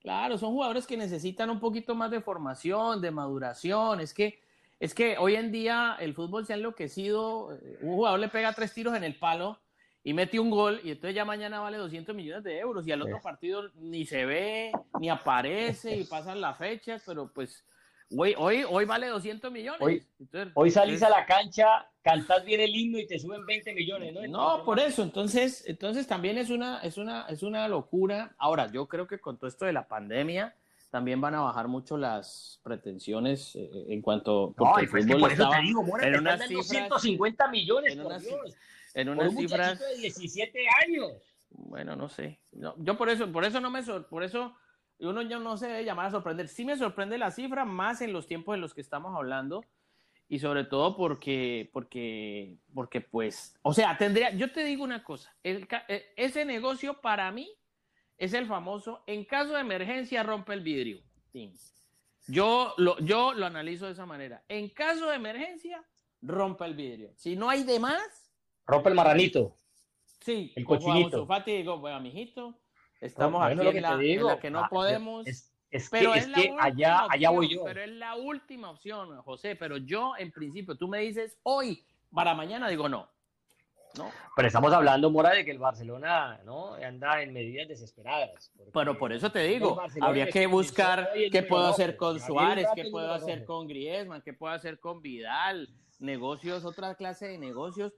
[0.00, 4.00] Claro, son jugadores que necesitan un poquito más de formación, de maduración.
[4.00, 4.40] Es que,
[4.80, 7.48] es que hoy en día el fútbol se ha enloquecido.
[7.82, 9.58] Un jugador le pega tres tiros en el palo
[10.04, 13.02] y mete un gol y entonces ya mañana vale 200 millones de euros y al
[13.02, 17.64] otro partido ni se ve, ni aparece y pasan las fechas, pero pues
[18.16, 20.06] Hoy, hoy, vale 200 millones.
[20.54, 24.26] Hoy, salís a la cancha, cantás bien el himno y te suben 20 millones, ¿no?
[24.28, 25.02] No, por eso.
[25.02, 28.34] Entonces, entonces también es una, es, una, es una locura.
[28.38, 30.54] Ahora, yo creo que con todo esto de la pandemia
[30.90, 35.50] también van a bajar mucho las pretensiones eh, en cuanto no, el fútbol por eso
[35.50, 38.56] te digo, Mora, en unas cifras, 150 millones en unas, Dios.
[38.94, 41.12] En unas por un cifras de 17 años.
[41.50, 42.40] Bueno, no sé.
[42.52, 44.56] yo por eso, por eso no me por eso
[44.98, 46.48] uno ya no se debe llamar a sorprender.
[46.48, 49.64] Sí me sorprende la cifra, más en los tiempos en los que estamos hablando,
[50.28, 55.34] y sobre todo porque, porque, porque pues, o sea, tendría, yo te digo una cosa,
[55.42, 55.66] e,
[56.16, 57.50] ese negocio para mí
[58.16, 61.02] es el famoso, en caso de emergencia rompe el vidrio.
[62.26, 64.42] Yo lo, yo lo analizo de esa manera.
[64.48, 65.84] En caso de emergencia,
[66.22, 67.12] rompe el vidrio.
[67.16, 68.23] Si no hay de más...
[68.66, 69.56] Rompe el marranito.
[70.20, 70.52] Sí.
[70.56, 71.26] El cochinito.
[71.46, 72.58] digo, bueno, mijito,
[73.04, 75.26] Estamos aquí en, la, que no ah, podemos.
[75.26, 77.64] Es, pero es, que, allá, allá voy yo.
[77.64, 79.56] Pero es la última opción, José.
[79.56, 83.10] Pero yo, en principio, tú me dices hoy, para mañana, digo no.
[83.98, 84.10] No.
[84.34, 86.74] Pero estamos hablando, Mora, de que el Barcelona ¿no?
[86.74, 88.50] anda en medidas desesperadas.
[88.72, 93.12] Pero por eso te digo, habría que buscar qué puedo hacer con Suárez, qué puedo
[93.12, 95.68] hacer con Griezmann, qué puedo hacer con Vidal,
[96.00, 97.92] negocios, otra clase de negocios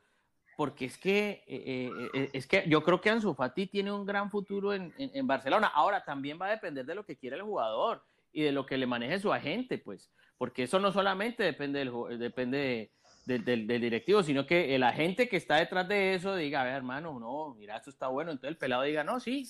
[0.56, 4.30] porque es que, eh, eh, es que yo creo que Ansu Fati tiene un gran
[4.30, 5.66] futuro en, en, Barcelona.
[5.68, 8.78] Ahora también va a depender de lo que quiere el jugador y de lo que
[8.78, 12.90] le maneje su agente, pues, porque eso no solamente depende del, depende
[13.26, 16.74] del, del, directivo, sino que el agente que está detrás de eso diga, a ver,
[16.74, 18.30] hermano, no, mira, esto está bueno.
[18.30, 19.46] Entonces el pelado diga, no, sí,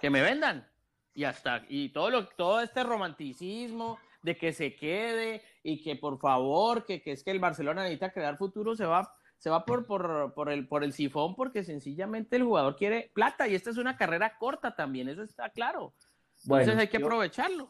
[0.00, 0.68] que me vendan.
[1.14, 6.18] Y hasta, y todo, lo, todo este romanticismo de que se quede y que por
[6.18, 9.12] favor, que, que es que el Barcelona necesita crear futuro, se va
[9.44, 13.46] se va por, por, por, el, por el sifón porque sencillamente el jugador quiere plata
[13.46, 15.92] y esta es una carrera corta también, eso está claro.
[16.44, 17.68] Entonces hay que aprovecharlo.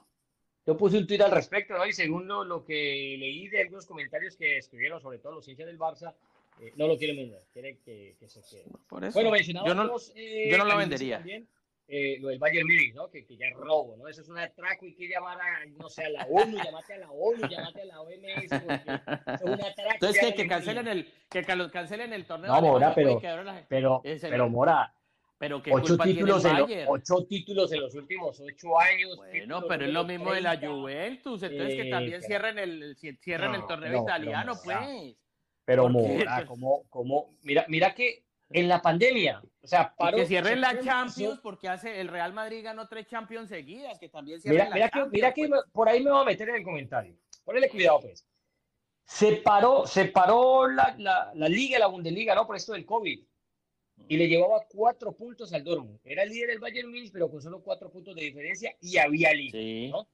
[0.64, 1.84] Yo puse un tuit al respecto, ¿no?
[1.84, 5.76] Y según lo, que leí de algunos comentarios que escribieron, sobre todo los hinchas del
[5.76, 6.14] Barça,
[6.60, 8.66] eh, no lo quieren vender, quieren que, se quede.
[9.12, 11.16] Bueno, mencionamos, yo no, eh, yo no lo vendería.
[11.16, 11.48] También,
[11.86, 13.10] eh, lo del Bayern Munich, ¿no?
[13.10, 14.08] Que, que, ya es robo, ¿no?
[14.08, 16.98] Eso es un atraco y que llamar a, no sé, a la ONU, llamate a
[16.98, 19.94] la ONU, llamate a la OMS, porque es un atraco.
[19.94, 22.54] Entonces, que, que cancelen el, que cancelen el torneo.
[22.54, 23.20] No, Mora, pero,
[23.68, 24.94] pero, pero, Mora,
[25.36, 29.16] pero que ocho títulos, en ocho títulos en los últimos ocho años.
[29.16, 33.54] Bueno, pero es lo mismo de la Juventus, entonces que también eh, cierren el, cierren
[33.54, 35.16] el torneo italiano, pues.
[35.66, 39.42] Pero Mora, como, como, mira, mira que en la pandemia.
[39.64, 43.48] O sea, paró, que cierren la Champions porque hace el Real Madrid ganó tres Champions
[43.48, 45.62] seguidas, que también mira, mira que, mira que pues.
[45.72, 47.16] por ahí me voy a meter en el comentario.
[47.44, 48.26] Ponle cuidado, pues.
[49.06, 52.46] Se paró, se paró la, la, la Liga, la Bundesliga, ¿no?
[52.46, 53.24] Por esto del COVID.
[54.08, 55.98] Y le llevaba cuatro puntos al Dortmund.
[56.04, 59.32] Era el líder del Bayern Munich, pero con solo cuatro puntos de diferencia y había
[59.32, 59.58] Liga,
[59.90, 60.06] ¿no?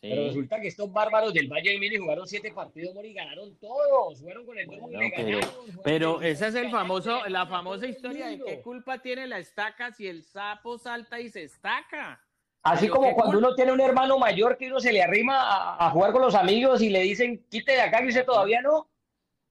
[0.00, 4.20] Pero resulta que estos bárbaros del Bayern Múnich jugaron siete partidos y ganaron todos.
[4.20, 5.40] Fueron con el bueno, pero,
[5.82, 10.06] pero esa es el famoso, la famosa historia de qué culpa tiene la estaca si
[10.06, 12.20] el sapo salta y se estaca.
[12.64, 16.12] Así como cuando uno tiene un hermano mayor que uno se le arrima a, jugar
[16.12, 18.88] con los amigos y le dicen, quite de acá y dice todavía no.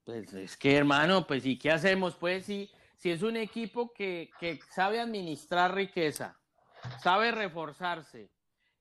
[0.04, 2.16] Pues es que hermano, pues ¿y qué hacemos?
[2.16, 6.40] Pues si, si es un equipo que, que sabe administrar riqueza,
[7.04, 8.32] sabe reforzarse,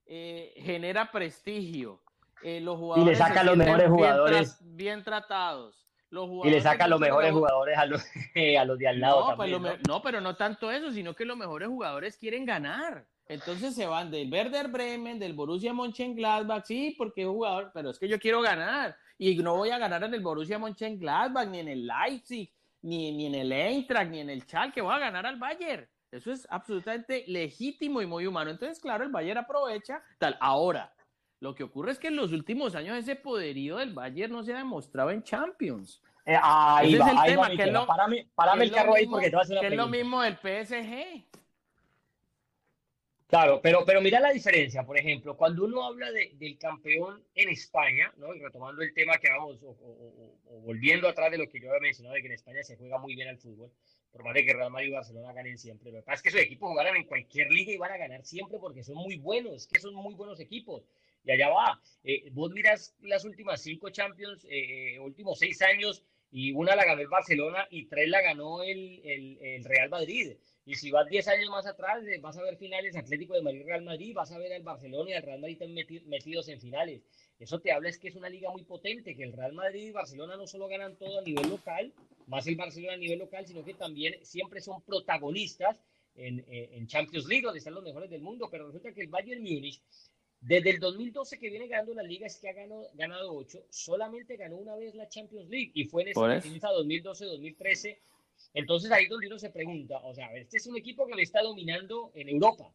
[0.07, 2.03] eh, genera prestigio.
[2.43, 4.59] Eh, los jugadores y le saca los mejores jugadores.
[4.61, 5.89] Bien, tratados.
[6.11, 8.03] Los y le saca los mejores jugadores a los,
[8.59, 9.35] a los de al lado.
[9.37, 9.51] Pues
[9.89, 13.07] no, pero no tanto eso, sino que los mejores jugadores quieren ganar.
[13.27, 17.99] Entonces se van del Werder Bremen, del Borussia Mönchengladbach, sí, porque es jugador, pero es
[17.99, 18.95] que yo quiero ganar.
[19.17, 23.27] Y no voy a ganar en el Borussia Mönchengladbach, ni en el Leipzig, ni, ni
[23.27, 25.89] en el Eintracht, ni en el Schalke, voy a ganar al Bayern.
[26.13, 28.51] Eso es absolutamente legítimo y muy humano.
[28.51, 30.37] Entonces, claro, el Bayern aprovecha tal.
[30.41, 30.93] Ahora,
[31.41, 34.53] lo que ocurre es que en los últimos años ese poderío del Bayern no se
[34.53, 36.03] ha demostrado en Champions.
[36.27, 38.29] Eh, ahí Ese es el tema, que, lo, párame,
[38.61, 41.25] el carro ahí porque te vas a hacer Que es lo mismo del PSG.
[43.33, 47.49] Claro, pero, pero mira la diferencia, por ejemplo, cuando uno habla de, del campeón en
[47.49, 48.35] España, ¿no?
[48.35, 52.15] y retomando el tema que vamos, o, volviendo atrás de lo que yo había mencionado,
[52.15, 53.73] de que en España se juega muy bien al fútbol,
[54.11, 55.91] por más de que Real Madrid y Barcelona ganen siempre.
[55.91, 58.23] Lo que pasa es que esos equipos jugarán en cualquier liga y van a ganar
[58.23, 60.85] siempre porque son muy buenos, que son muy buenos equipos.
[61.25, 61.81] Y allá va.
[62.05, 67.01] Eh, vos miras las últimas cinco Champions, eh, últimos seis años, y una la ganó
[67.01, 69.01] el Barcelona y tres la ganó el,
[69.41, 70.35] el Real Madrid.
[70.65, 73.83] Y si vas 10 años más atrás, eh, vas a ver finales Atlético de Madrid-Real
[73.83, 75.61] Madrid, vas a ver al Barcelona y al Real Madrid
[76.07, 77.03] metidos en finales.
[77.41, 79.91] Eso te habla es que es una liga muy potente, que el Real Madrid y
[79.91, 81.93] Barcelona no solo ganan todo a nivel local,
[82.29, 85.81] más el Barcelona a nivel local, sino que también siempre son protagonistas
[86.15, 88.49] en, eh, en Champions League, donde están los mejores del mundo.
[88.49, 89.83] Pero resulta que el Bayern Múnich,
[90.41, 94.37] desde el 2012 que viene ganando la liga, es que ha ganado, ganado 8, solamente
[94.37, 97.99] ganó una vez la Champions League y fue en esa 2012-2013
[98.55, 101.43] entonces ahí donde uno se pregunta, o sea, este es un equipo que le está
[101.43, 102.73] dominando en Europa,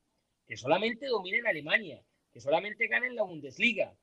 [0.47, 3.93] que solamente domina en Alemania, que solamente gana en la Bundesliga.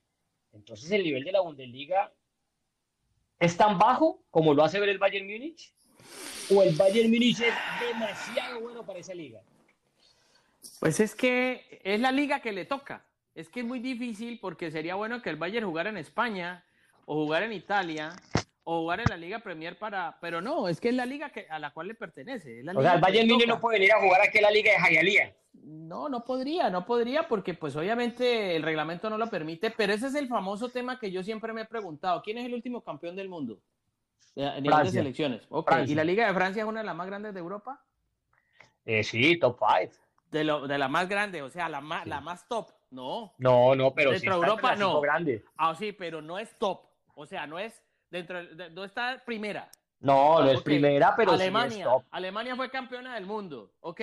[0.53, 2.13] Entonces el nivel de la Bundesliga
[3.41, 5.75] es tan bajo como lo hace ver el Bayern Múnich.
[6.51, 9.41] ¿O el Bayern Múnich es demasiado bueno para esa liga?
[10.79, 13.05] Pues es que es la liga que le toca.
[13.35, 16.65] Es que es muy difícil porque sería bueno que el Bayern jugara en España
[17.05, 18.15] o jugara en Italia
[18.65, 20.19] o jugar en la Liga Premier para.
[20.21, 22.63] Pero no, es que es la liga que, a la cual le pertenece.
[22.75, 24.79] o sea, el Bayern Múnich no puede venir a jugar aquí en la Liga de
[24.79, 25.37] Jayalía.
[25.53, 30.09] No, no podría, no podría, porque pues obviamente el reglamento no lo permite, pero ese
[30.09, 32.23] es el famoso tema que yo siempre me he preguntado.
[32.23, 33.61] ¿Quién es el último campeón del mundo?
[34.37, 35.47] A nivel de selecciones.
[35.49, 35.85] Okay.
[35.91, 37.81] ¿Y la Liga de Francia es una de las más grandes de Europa?
[38.85, 39.95] Eh, sí, top 5.
[40.31, 42.71] De, lo, de la más grande, o sea, la más, la más top.
[42.91, 43.35] No.
[43.39, 45.01] No, no, pero Dentro de Europa no.
[45.01, 45.45] Grande.
[45.57, 46.81] Ah, sí, pero no es top.
[47.15, 49.71] O sea, no es Dentro de, ¿Dónde está primera?
[50.01, 52.03] No, no es primera, pero Alemania, sí es top.
[52.11, 54.01] Alemania fue campeona del mundo, ¿ok?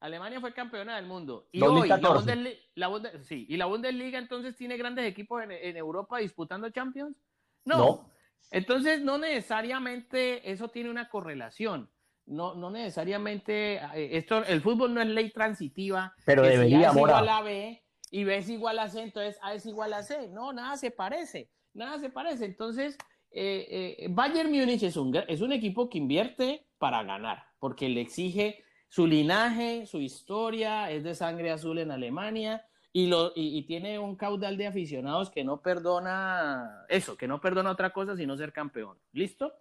[0.00, 1.48] Alemania fue campeona del mundo.
[1.52, 2.90] Y hoy, la, Bundesliga, la,
[3.22, 7.16] sí, ¿y la Bundesliga entonces tiene grandes equipos en, en Europa disputando Champions?
[7.64, 7.78] No.
[7.78, 8.10] no.
[8.50, 11.90] Entonces, no necesariamente eso tiene una correlación.
[12.26, 16.14] no, no necesariamente, eh, esto, el fútbol no es ley transitiva.
[16.24, 19.66] Pero debería, si igual a B y B es igual a C, entonces A es
[19.66, 20.28] igual a C.
[20.28, 22.44] No, nada se parece, nada se parece.
[22.44, 22.96] Entonces,
[23.36, 28.00] eh, eh, Bayern Múnich es un, es un equipo que invierte para ganar, porque le
[28.00, 32.64] exige su linaje, su historia, es de sangre azul en Alemania.
[32.92, 37.72] Y, lo, y, tiene un caudal de aficionados que no perdona eso, que no perdona
[37.72, 38.96] otra cosa sino ser campeón.
[39.12, 39.52] ¿Listo?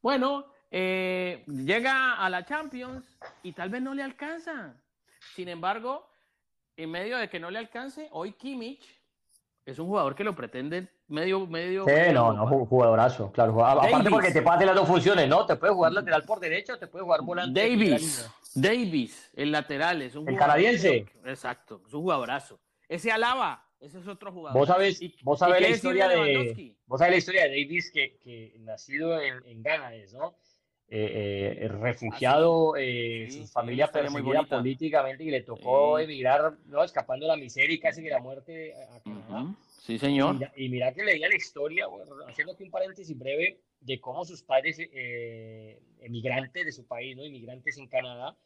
[0.00, 3.04] Bueno, eh, llega a la Champions
[3.42, 4.74] y tal vez no le alcanza.
[5.34, 6.08] Sin embargo,
[6.78, 9.01] en medio de que no le alcance, hoy Kimmich
[9.64, 11.84] es un jugador que lo pretende medio, medio.
[11.84, 13.64] Sí, no, no, jugadorazo, claro.
[13.64, 15.46] Aparte porque te hacer las dos funciones, ¿no?
[15.46, 17.60] Te puede jugar lateral por derecha o te puede jugar volante.
[17.60, 21.06] Davis, Davis, el lateral, es un El canadiense.
[21.24, 22.60] Exacto, es un jugadorazo.
[22.88, 24.58] Ese Alaba, ese es otro jugador.
[24.58, 28.54] Vos sabés, vos sabés la historia de, vos sabés la historia de Davis que, que
[28.60, 30.34] nacido en, en Ghana es, ¿no?
[30.94, 36.84] Eh, eh, refugiado, eh, su familia perseguida políticamente y le tocó emigrar, ¿no?
[36.84, 39.56] escapando de la miseria y casi de la muerte a Canadá.
[39.80, 40.36] Sí, señor.
[40.54, 41.86] Y mira, que leía la historia,
[42.28, 44.78] haciendo aquí un paréntesis breve, de cómo sus padres,
[46.00, 47.24] emigrantes de su país, ¿no?
[47.24, 48.36] inmigrantes en Canadá,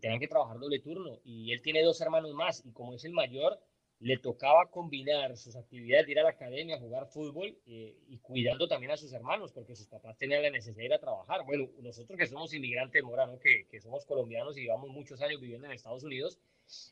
[0.00, 1.18] tenían que trabajar doble turno.
[1.24, 3.60] Y él tiene dos hermanos más, y como es el mayor,
[4.02, 8.66] le tocaba combinar sus actividades de ir a la academia, jugar fútbol eh, y cuidando
[8.66, 11.44] también a sus hermanos, porque sus papás tenían la necesidad de ir a trabajar.
[11.46, 15.66] Bueno, nosotros que somos inmigrantes, Morano, que, que somos colombianos y llevamos muchos años viviendo
[15.66, 16.40] en Estados Unidos,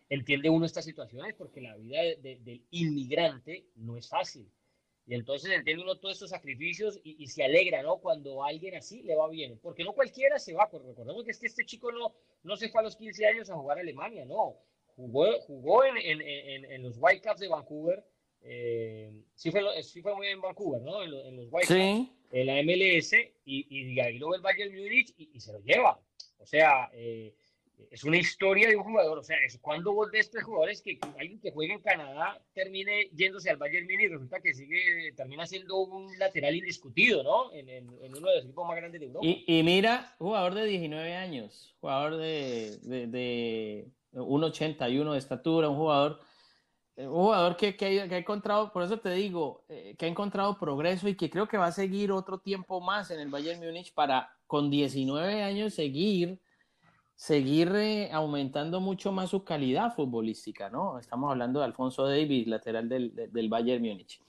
[0.09, 4.49] entiende uno estas situaciones porque la vida del inmigrante no es fácil.
[5.05, 7.96] Y entonces entiende uno todos estos sacrificios y, se alegra, ¿no?
[7.96, 9.59] Cuando a alguien así le va bien.
[9.61, 10.70] Porque no cualquiera se va.
[10.73, 13.81] Recordemos que este chico no, no se fue a los 15 años a jugar a
[13.81, 14.61] Alemania, no
[15.01, 18.05] jugó, jugó en, en, en, los Whitecaps de Vancouver.
[18.43, 21.03] Eh, sí, fue, sí fue muy bien en Vancouver, ¿no?
[21.03, 23.13] En, los Whitecaps, en la MLS,
[23.45, 26.01] y, y ahí lo ve el Bayern Munich y, y, se lo lleva.
[26.39, 27.35] O sea, eh,
[27.91, 29.19] es una historia de un jugador.
[29.19, 33.11] O sea, es cuando vos ves tres jugadores que, alguien que juega en Canadá termine
[33.15, 37.53] yéndose al Bayern Munich y resulta que sigue, termina siendo un lateral indiscutido, ¿no?
[37.53, 39.27] En, en, uno de los equipos más grandes de Europa.
[39.27, 45.77] Y, y mira, jugador de 19 años, jugador de, de, de 1,81 de estatura, un
[45.77, 46.20] jugador,
[46.96, 50.59] eh, un jugador que, que, ha encontrado, por eso te digo, eh, que ha encontrado
[50.59, 53.92] progreso y que creo que va a seguir otro tiempo más en el Bayern Múnich
[53.94, 56.40] para con 19 años seguir
[57.20, 60.99] seguir eh, aumentando mucho más su calidad futbolística, ¿no?
[60.99, 64.23] Estamos hablando de Alfonso Davis, lateral del, del Bayern Múnich.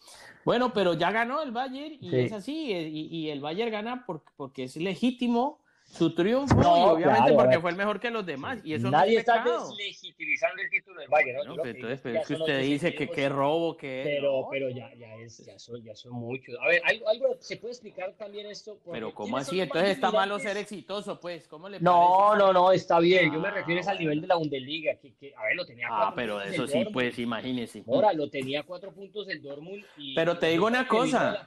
[0.43, 4.65] Bueno, pero ya ganó el Bayern y es así, y, y, el Bayern gana porque
[4.65, 5.60] es legítimo
[5.91, 8.59] su triunfo, y obviamente porque fue el mejor que los demás.
[8.63, 11.65] Y eso Nadie está deslegitimizando el título del Bayern, ¿no?
[11.65, 14.01] entonces, pero es que usted dice que qué robo, que.
[14.05, 16.55] Pero, pero ya, ya, es, ya, son, ya son muchos.
[16.61, 18.79] A ver, algo, algo se puede explicar también esto.
[18.91, 19.59] Pero, ¿cómo así?
[19.59, 21.47] Entonces está malo ser exitoso, pues.
[21.47, 23.33] ¿Cómo le No, no, no, está bien.
[23.33, 24.95] Yo me refiero al nivel de la Bundesliga.
[24.95, 25.87] Que, que, a ver, lo tenía.
[25.89, 27.83] Ah, pero eso sí, pues, imagínese.
[27.87, 29.83] Ahora, lo tenía cuatro puntos el Dortmund.
[29.97, 31.45] Y, pero te digo una cosa.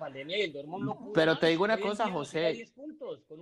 [1.15, 2.69] pero te digo una cosa, José.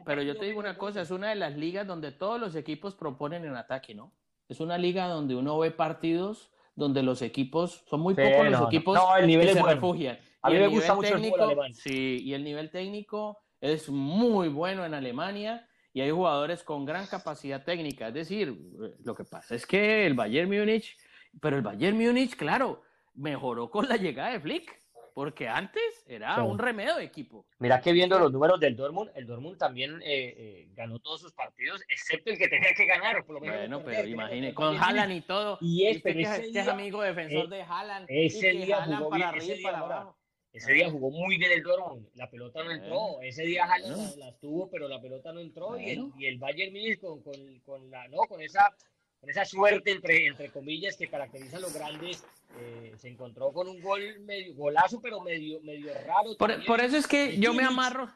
[0.04, 2.94] Pero yo te digo una cosa, es una de las ligas donde todos los equipos
[2.94, 4.12] proponen en ataque, ¿no?
[4.48, 8.98] Es una liga donde uno ve partidos donde los equipos, son muy pocos los equipos
[9.18, 10.18] que se refugian.
[10.40, 11.74] A mí me gusta mucho el alemán.
[11.74, 17.06] Sí, y el nivel técnico es muy bueno en Alemania y hay jugadores con gran
[17.06, 18.08] capacidad técnica.
[18.08, 18.58] Es decir,
[19.04, 20.96] lo que pasa es que el Bayern Múnich,
[21.40, 22.82] pero el Bayern Múnich, claro,
[23.14, 24.81] mejoró con la llegada de Flick
[25.14, 27.46] porque antes era un remedio de equipo.
[27.58, 31.32] Mira que viendo los números del Dortmund, el Dortmund también eh, eh, ganó todos sus
[31.32, 33.58] partidos, excepto el que tenía que ganar, por lo menos.
[33.58, 35.58] Bueno, pero imagínate, con Haaland y todo.
[35.60, 38.06] Y es, pero ese es amigo defensor de Haaland.
[38.08, 40.18] Ese día jugó para arriba y para abajo.
[40.52, 43.22] Ese día jugó muy bien el Dortmund, la pelota no entró.
[43.22, 45.78] Ese día Haaland la, tuvo, pero la pelota no entró.
[45.78, 48.18] Y, el, y el Bayern Munich con, con, con, la, ¿no?
[48.28, 48.74] con esa
[49.22, 52.24] con esa suerte, entre, entre comillas, que caracteriza a los grandes,
[52.58, 56.36] eh, se encontró con un gol medio golazo, pero medio, medio raro.
[56.36, 58.10] Por, eso es que yo me amarro.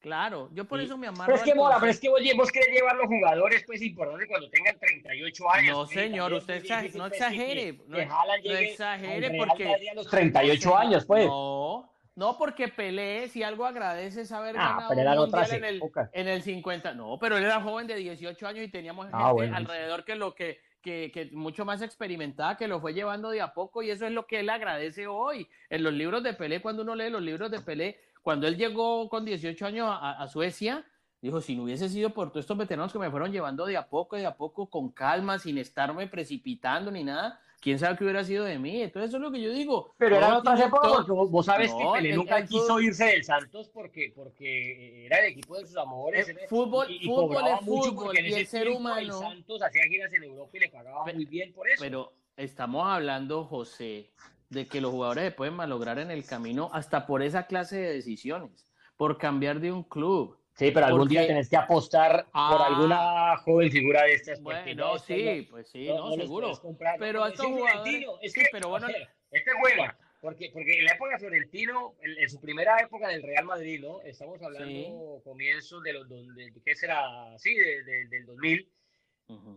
[0.00, 1.26] Claro, yo por eso me amarro.
[1.26, 4.26] Pero es que, Mora, pero es que vos, vos querés llevar los jugadores, pues importante
[4.26, 5.76] cuando tengan 38 años.
[5.76, 7.78] No, señor, usted no exagere.
[7.86, 9.92] no, exagere porque.
[9.94, 11.26] los 38 años, pues.
[11.26, 11.92] No.
[12.18, 16.26] No, porque Pelé, si algo agradece es haber ah, ganado un mundial en, el, en
[16.26, 16.92] el 50.
[16.94, 20.34] No, pero él era joven de 18 años y teníamos ah, gente alrededor que lo
[20.34, 24.04] que, que, que, mucho más experimentada, que lo fue llevando de a poco y eso
[24.04, 25.48] es lo que él agradece hoy.
[25.70, 29.08] En los libros de Pelé, cuando uno lee los libros de Pelé, cuando él llegó
[29.08, 30.84] con 18 años a, Suecia,
[31.20, 33.88] Dijo, si no hubiese sido por todos estos veteranos que me fueron llevando de a
[33.88, 38.24] poco, de a poco, con calma, sin estarme precipitando ni nada, quién sabe qué hubiera
[38.24, 38.82] sido de mí.
[38.82, 39.94] Entonces, eso es lo que yo digo.
[39.98, 44.12] Pero eran otras épocas porque vos, sabes que Pelé nunca quiso irse del Santos porque,
[44.14, 46.28] porque era el equipo de sus amores.
[46.28, 48.98] El fútbol, y, fútbol es fútbol y el ser humano.
[48.98, 51.80] El Santos hacía giras en Europa y le pagaba muy bien por eso.
[51.80, 54.10] Pero estamos hablando, José,
[54.50, 57.94] de que los jugadores se pueden malograr en el camino hasta por esa clase de
[57.94, 62.66] decisiones, por cambiar de un club Sí, pero algún día tenés que apostar por ah.
[62.66, 64.42] alguna joven figura de estas.
[64.42, 66.50] Bueno, sí, pues sí, no, seguro.
[66.98, 68.06] Pero a estos jugadores...
[68.22, 68.88] Es que, pero bueno,
[69.30, 69.96] este juega.
[70.20, 74.00] Porque, porque en la época de Florentino, en, su primera época del Real Madrid, ¿no?
[74.02, 77.38] Estamos hablando comienzos de los, de, ¿qué será?
[77.38, 78.68] Sí, del 2000.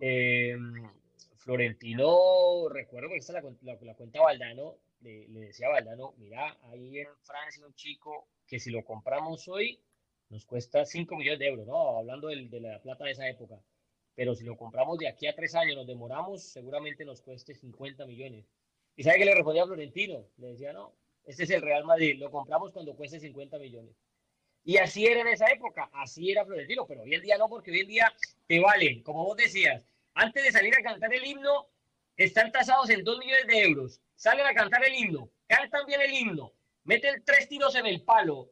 [0.02, 0.56] eh,
[1.38, 6.56] Florentino, recuerdo que esta la, la, la cuenta Valdano, le, le decía a Valdano, mira,
[6.72, 9.82] ahí en Francia un chico que si lo compramos hoy,
[10.32, 11.98] nos cuesta 5 millones de euros, ¿no?
[11.98, 13.62] Hablando de, de, la plata de esa época.
[14.16, 18.06] Pero si lo compramos de aquí a tres años, nos demoramos, seguramente nos cueste 50
[18.06, 18.46] millones.
[18.96, 20.26] ¿Y sabe qué le respondía a Florentino?
[20.38, 20.94] Le decía, no,
[21.26, 23.94] este es el Real Madrid, lo compramos cuando cueste 50 millones.
[24.64, 27.72] Y así era en esa época, así era Florentino, pero hoy en día no, porque
[27.72, 28.14] hoy en día
[28.48, 31.68] te valen, como vos decías, antes de salir a cantar el himno,
[32.16, 34.02] están tasados en 2 millones de euros.
[34.16, 36.54] Salen a cantar el himno, cantan bien el himno,
[36.84, 38.52] meten tres tiros en el palo,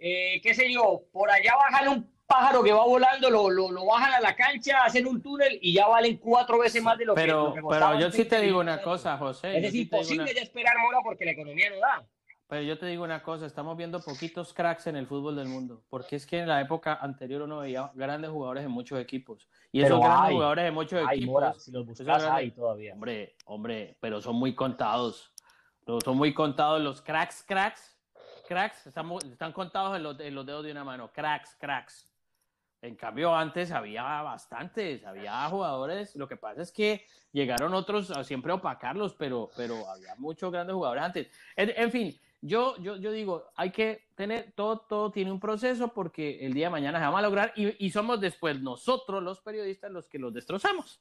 [0.00, 3.84] eh, qué sé yo, por allá bajan un pájaro que va volando, lo, lo, lo,
[3.84, 7.14] bajan a la cancha, hacen un túnel y ya valen cuatro veces más de lo
[7.14, 9.58] pero, que, Pero yo sí te digo una cosa, José.
[9.58, 12.06] Es imposible ya esperar Mora porque la economía no da.
[12.48, 15.84] Pero yo te digo una cosa, estamos viendo poquitos cracks en el fútbol del mundo,
[15.88, 19.48] porque es que en la época anterior uno veía grandes jugadores en muchos equipos.
[19.70, 21.62] Y esos grandes jugadores en muchos equipos...
[21.62, 22.94] si los buscas hay todavía.
[22.94, 25.32] Hombre, hombre, pero son muy contados.
[26.04, 27.99] Son muy contados los cracks, cracks
[28.50, 32.10] cracks, están, contados en los, dedos de una mano, cracks, cracks.
[32.82, 36.16] En cambio, antes había bastantes, había jugadores.
[36.16, 40.74] Lo que pasa es que llegaron otros a siempre opacarlos, pero, pero había muchos grandes
[40.74, 41.28] jugadores antes.
[41.54, 46.44] En, fin, yo, yo, yo digo, hay que tener, todo, todo tiene un proceso porque
[46.44, 49.92] el día de mañana se va a lograr y, y somos después nosotros, los periodistas,
[49.92, 51.00] los que los destrozamos.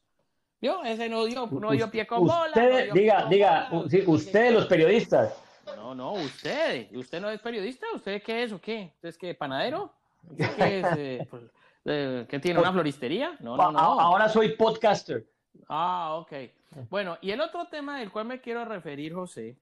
[0.61, 0.83] ¿Vio?
[0.83, 2.49] Ese no dio, no dio pie con bola.
[2.49, 3.69] Usted, diga, diga,
[4.05, 6.93] ustedes los periodistas no, no, usted.
[6.95, 7.85] ¿Usted no es periodista?
[7.93, 8.91] ¿Usted qué es o qué?
[8.95, 9.33] ¿Usted es qué?
[9.33, 9.93] ¿Panadero?
[10.37, 10.85] qué es?
[10.97, 11.43] Eh, pues,
[11.85, 12.59] eh, ¿Qué tiene?
[12.59, 13.37] ¿Una floristería?
[13.39, 13.79] No, no, no.
[13.79, 15.25] Ahora soy podcaster.
[15.67, 16.33] Ah, ok.
[16.89, 19.57] Bueno, y el otro tema del cual me quiero referir, José,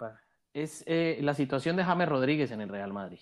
[0.53, 3.19] es eh, la situación de James Rodríguez en el Real Madrid.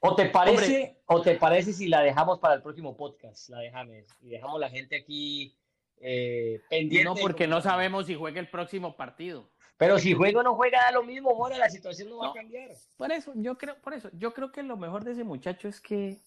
[0.00, 3.70] ¿O te parece, o te parece si la dejamos para el próximo podcast, la de
[3.72, 5.56] James, y dejamos la gente aquí
[6.68, 7.04] pendiente?
[7.04, 9.50] No, porque no sabemos si juega el próximo partido.
[9.76, 12.32] Pero si juega o no juega da lo mismo, Mora, la situación no va a
[12.32, 12.70] cambiar.
[12.96, 15.80] Por eso, yo creo, por eso, yo creo que lo mejor de ese muchacho es
[15.80, 16.20] que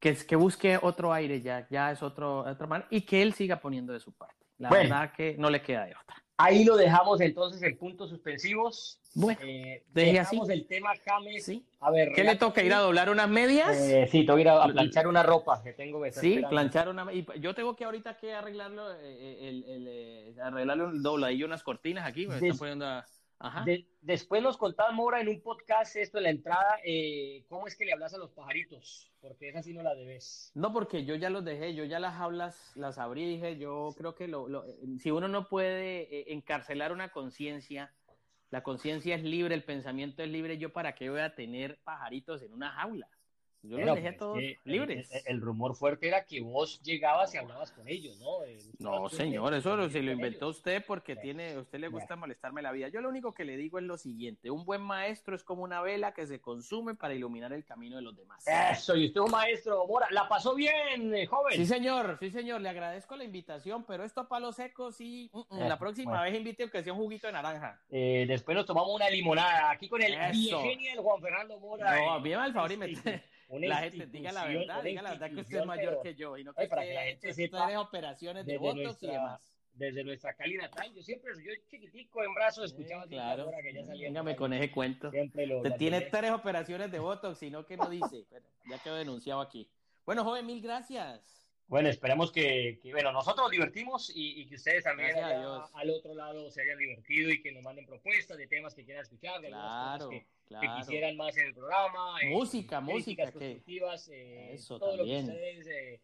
[0.00, 3.60] que, que busque otro aire ya, ya es otro, otro man, y que él siga
[3.60, 4.46] poniendo de su parte.
[4.58, 6.16] La verdad que no le queda de otra.
[6.42, 8.98] Ahí lo dejamos entonces en puntos suspensivos.
[9.14, 11.44] Bueno, eh, dejamos el tema James.
[11.44, 11.64] ¿Sí?
[11.80, 12.62] A ver, ¿qué le toca?
[12.62, 13.76] ¿Ir a doblar unas medias?
[13.76, 17.12] Eh, sí, tengo que ir a, planchar una ropa que tengo que Sí, planchar una
[17.12, 21.62] y yo tengo que ahorita que arreglarlo, eh, el, el, el, arreglarle un dobladillo, unas
[21.62, 23.06] cortinas aquí, me están poniendo a
[24.02, 27.84] después nos contaba Mora en un podcast esto en la entrada, eh, ¿cómo es que
[27.84, 29.10] le hablas a los pajaritos?
[29.20, 30.50] Porque esa sí no la debes.
[30.54, 34.14] No, porque yo ya los dejé, yo ya las hablas, las abrí, dije, yo creo
[34.14, 34.64] que lo,
[34.98, 37.94] si uno no puede eh, encarcelar una conciencia,
[38.50, 42.42] la conciencia es libre, el pensamiento es libre, yo para qué voy a tener pajaritos
[42.42, 43.08] en una jaula.
[43.62, 45.10] Yo los dejé pues, todos libres.
[45.26, 48.38] El, rumor fuerte era que vos llegabas y hablabas con ellos, ¿no?
[48.78, 52.72] no, señor, eso se lo inventó usted porque tiene, a usted le gusta molestarme la
[52.72, 52.88] vida.
[52.88, 55.82] Yo lo único que le digo es lo siguiente: un buen maestro es como una
[55.82, 58.44] vela que se consume para iluminar el camino de los demás.
[58.46, 60.08] Eso, y usted es un maestro, Mora.
[60.10, 61.56] ¿La pasó bien, eh, joven?
[61.56, 62.60] Sí, señor, sí, señor.
[62.60, 65.30] Le agradezco la invitación, pero esto a palo seco, sí.
[65.32, 67.80] Mm, mm, la próxima vez invite aunque sea un juguito de naranja.
[67.90, 71.96] Eh, después nos tomamos una limonada aquí con el genio Juan Fernando Mora.
[71.96, 72.22] No, eh.
[72.22, 72.86] bien al favor y me
[73.58, 76.44] la gente diga la verdad, diga la verdad que usted es mayor que yo y
[76.44, 79.46] no que, para que la gente sepa operaciones de votos y demás.
[79.72, 83.50] Desde nuestra Cali natal, yo siempre, yo chiquitico en brazos escuchaba claro.
[83.62, 84.08] que ya salía.
[84.08, 85.10] Véngame con ese cuento.
[85.10, 88.26] Te tiene tres operaciones de votos, sino que no dice.
[88.30, 89.70] Pero ya quedó denunciado aquí.
[90.04, 91.48] Bueno, joven, mil gracias.
[91.68, 96.14] Bueno, esperamos que, que bueno, nosotros nos divertimos y, y que ustedes también al otro
[96.14, 99.48] lado se hayan divertido y que nos manden propuestas de temas que quieran escuchar, de
[99.48, 100.10] claro.
[100.10, 100.26] que,
[100.60, 102.16] que quisieran más en el programa.
[102.28, 103.22] Música, eh, música.
[103.24, 105.26] Constructivas, eh, Eso todo también.
[105.26, 106.00] lo que ustedes eh,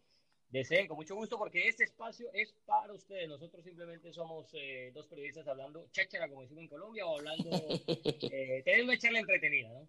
[0.49, 3.29] deseen, con mucho gusto, porque este espacio es para ustedes.
[3.29, 4.51] Nosotros simplemente somos
[4.93, 7.51] dos periodistas hablando cháchara, como decimos en Colombia, o hablando,
[8.65, 9.89] teniendo una charla entretenida, ¿no?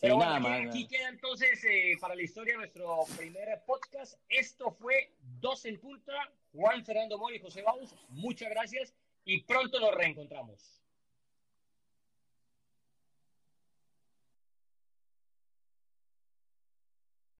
[0.00, 4.20] Pero bueno, aquí, queda entonces eh, para la historia nuestro primer podcast.
[4.28, 6.12] Esto fue Dos en Punta.
[6.52, 8.94] Juan Fernando Mori y José Baus, muchas gracias
[9.24, 10.82] y pronto nos reencontramos.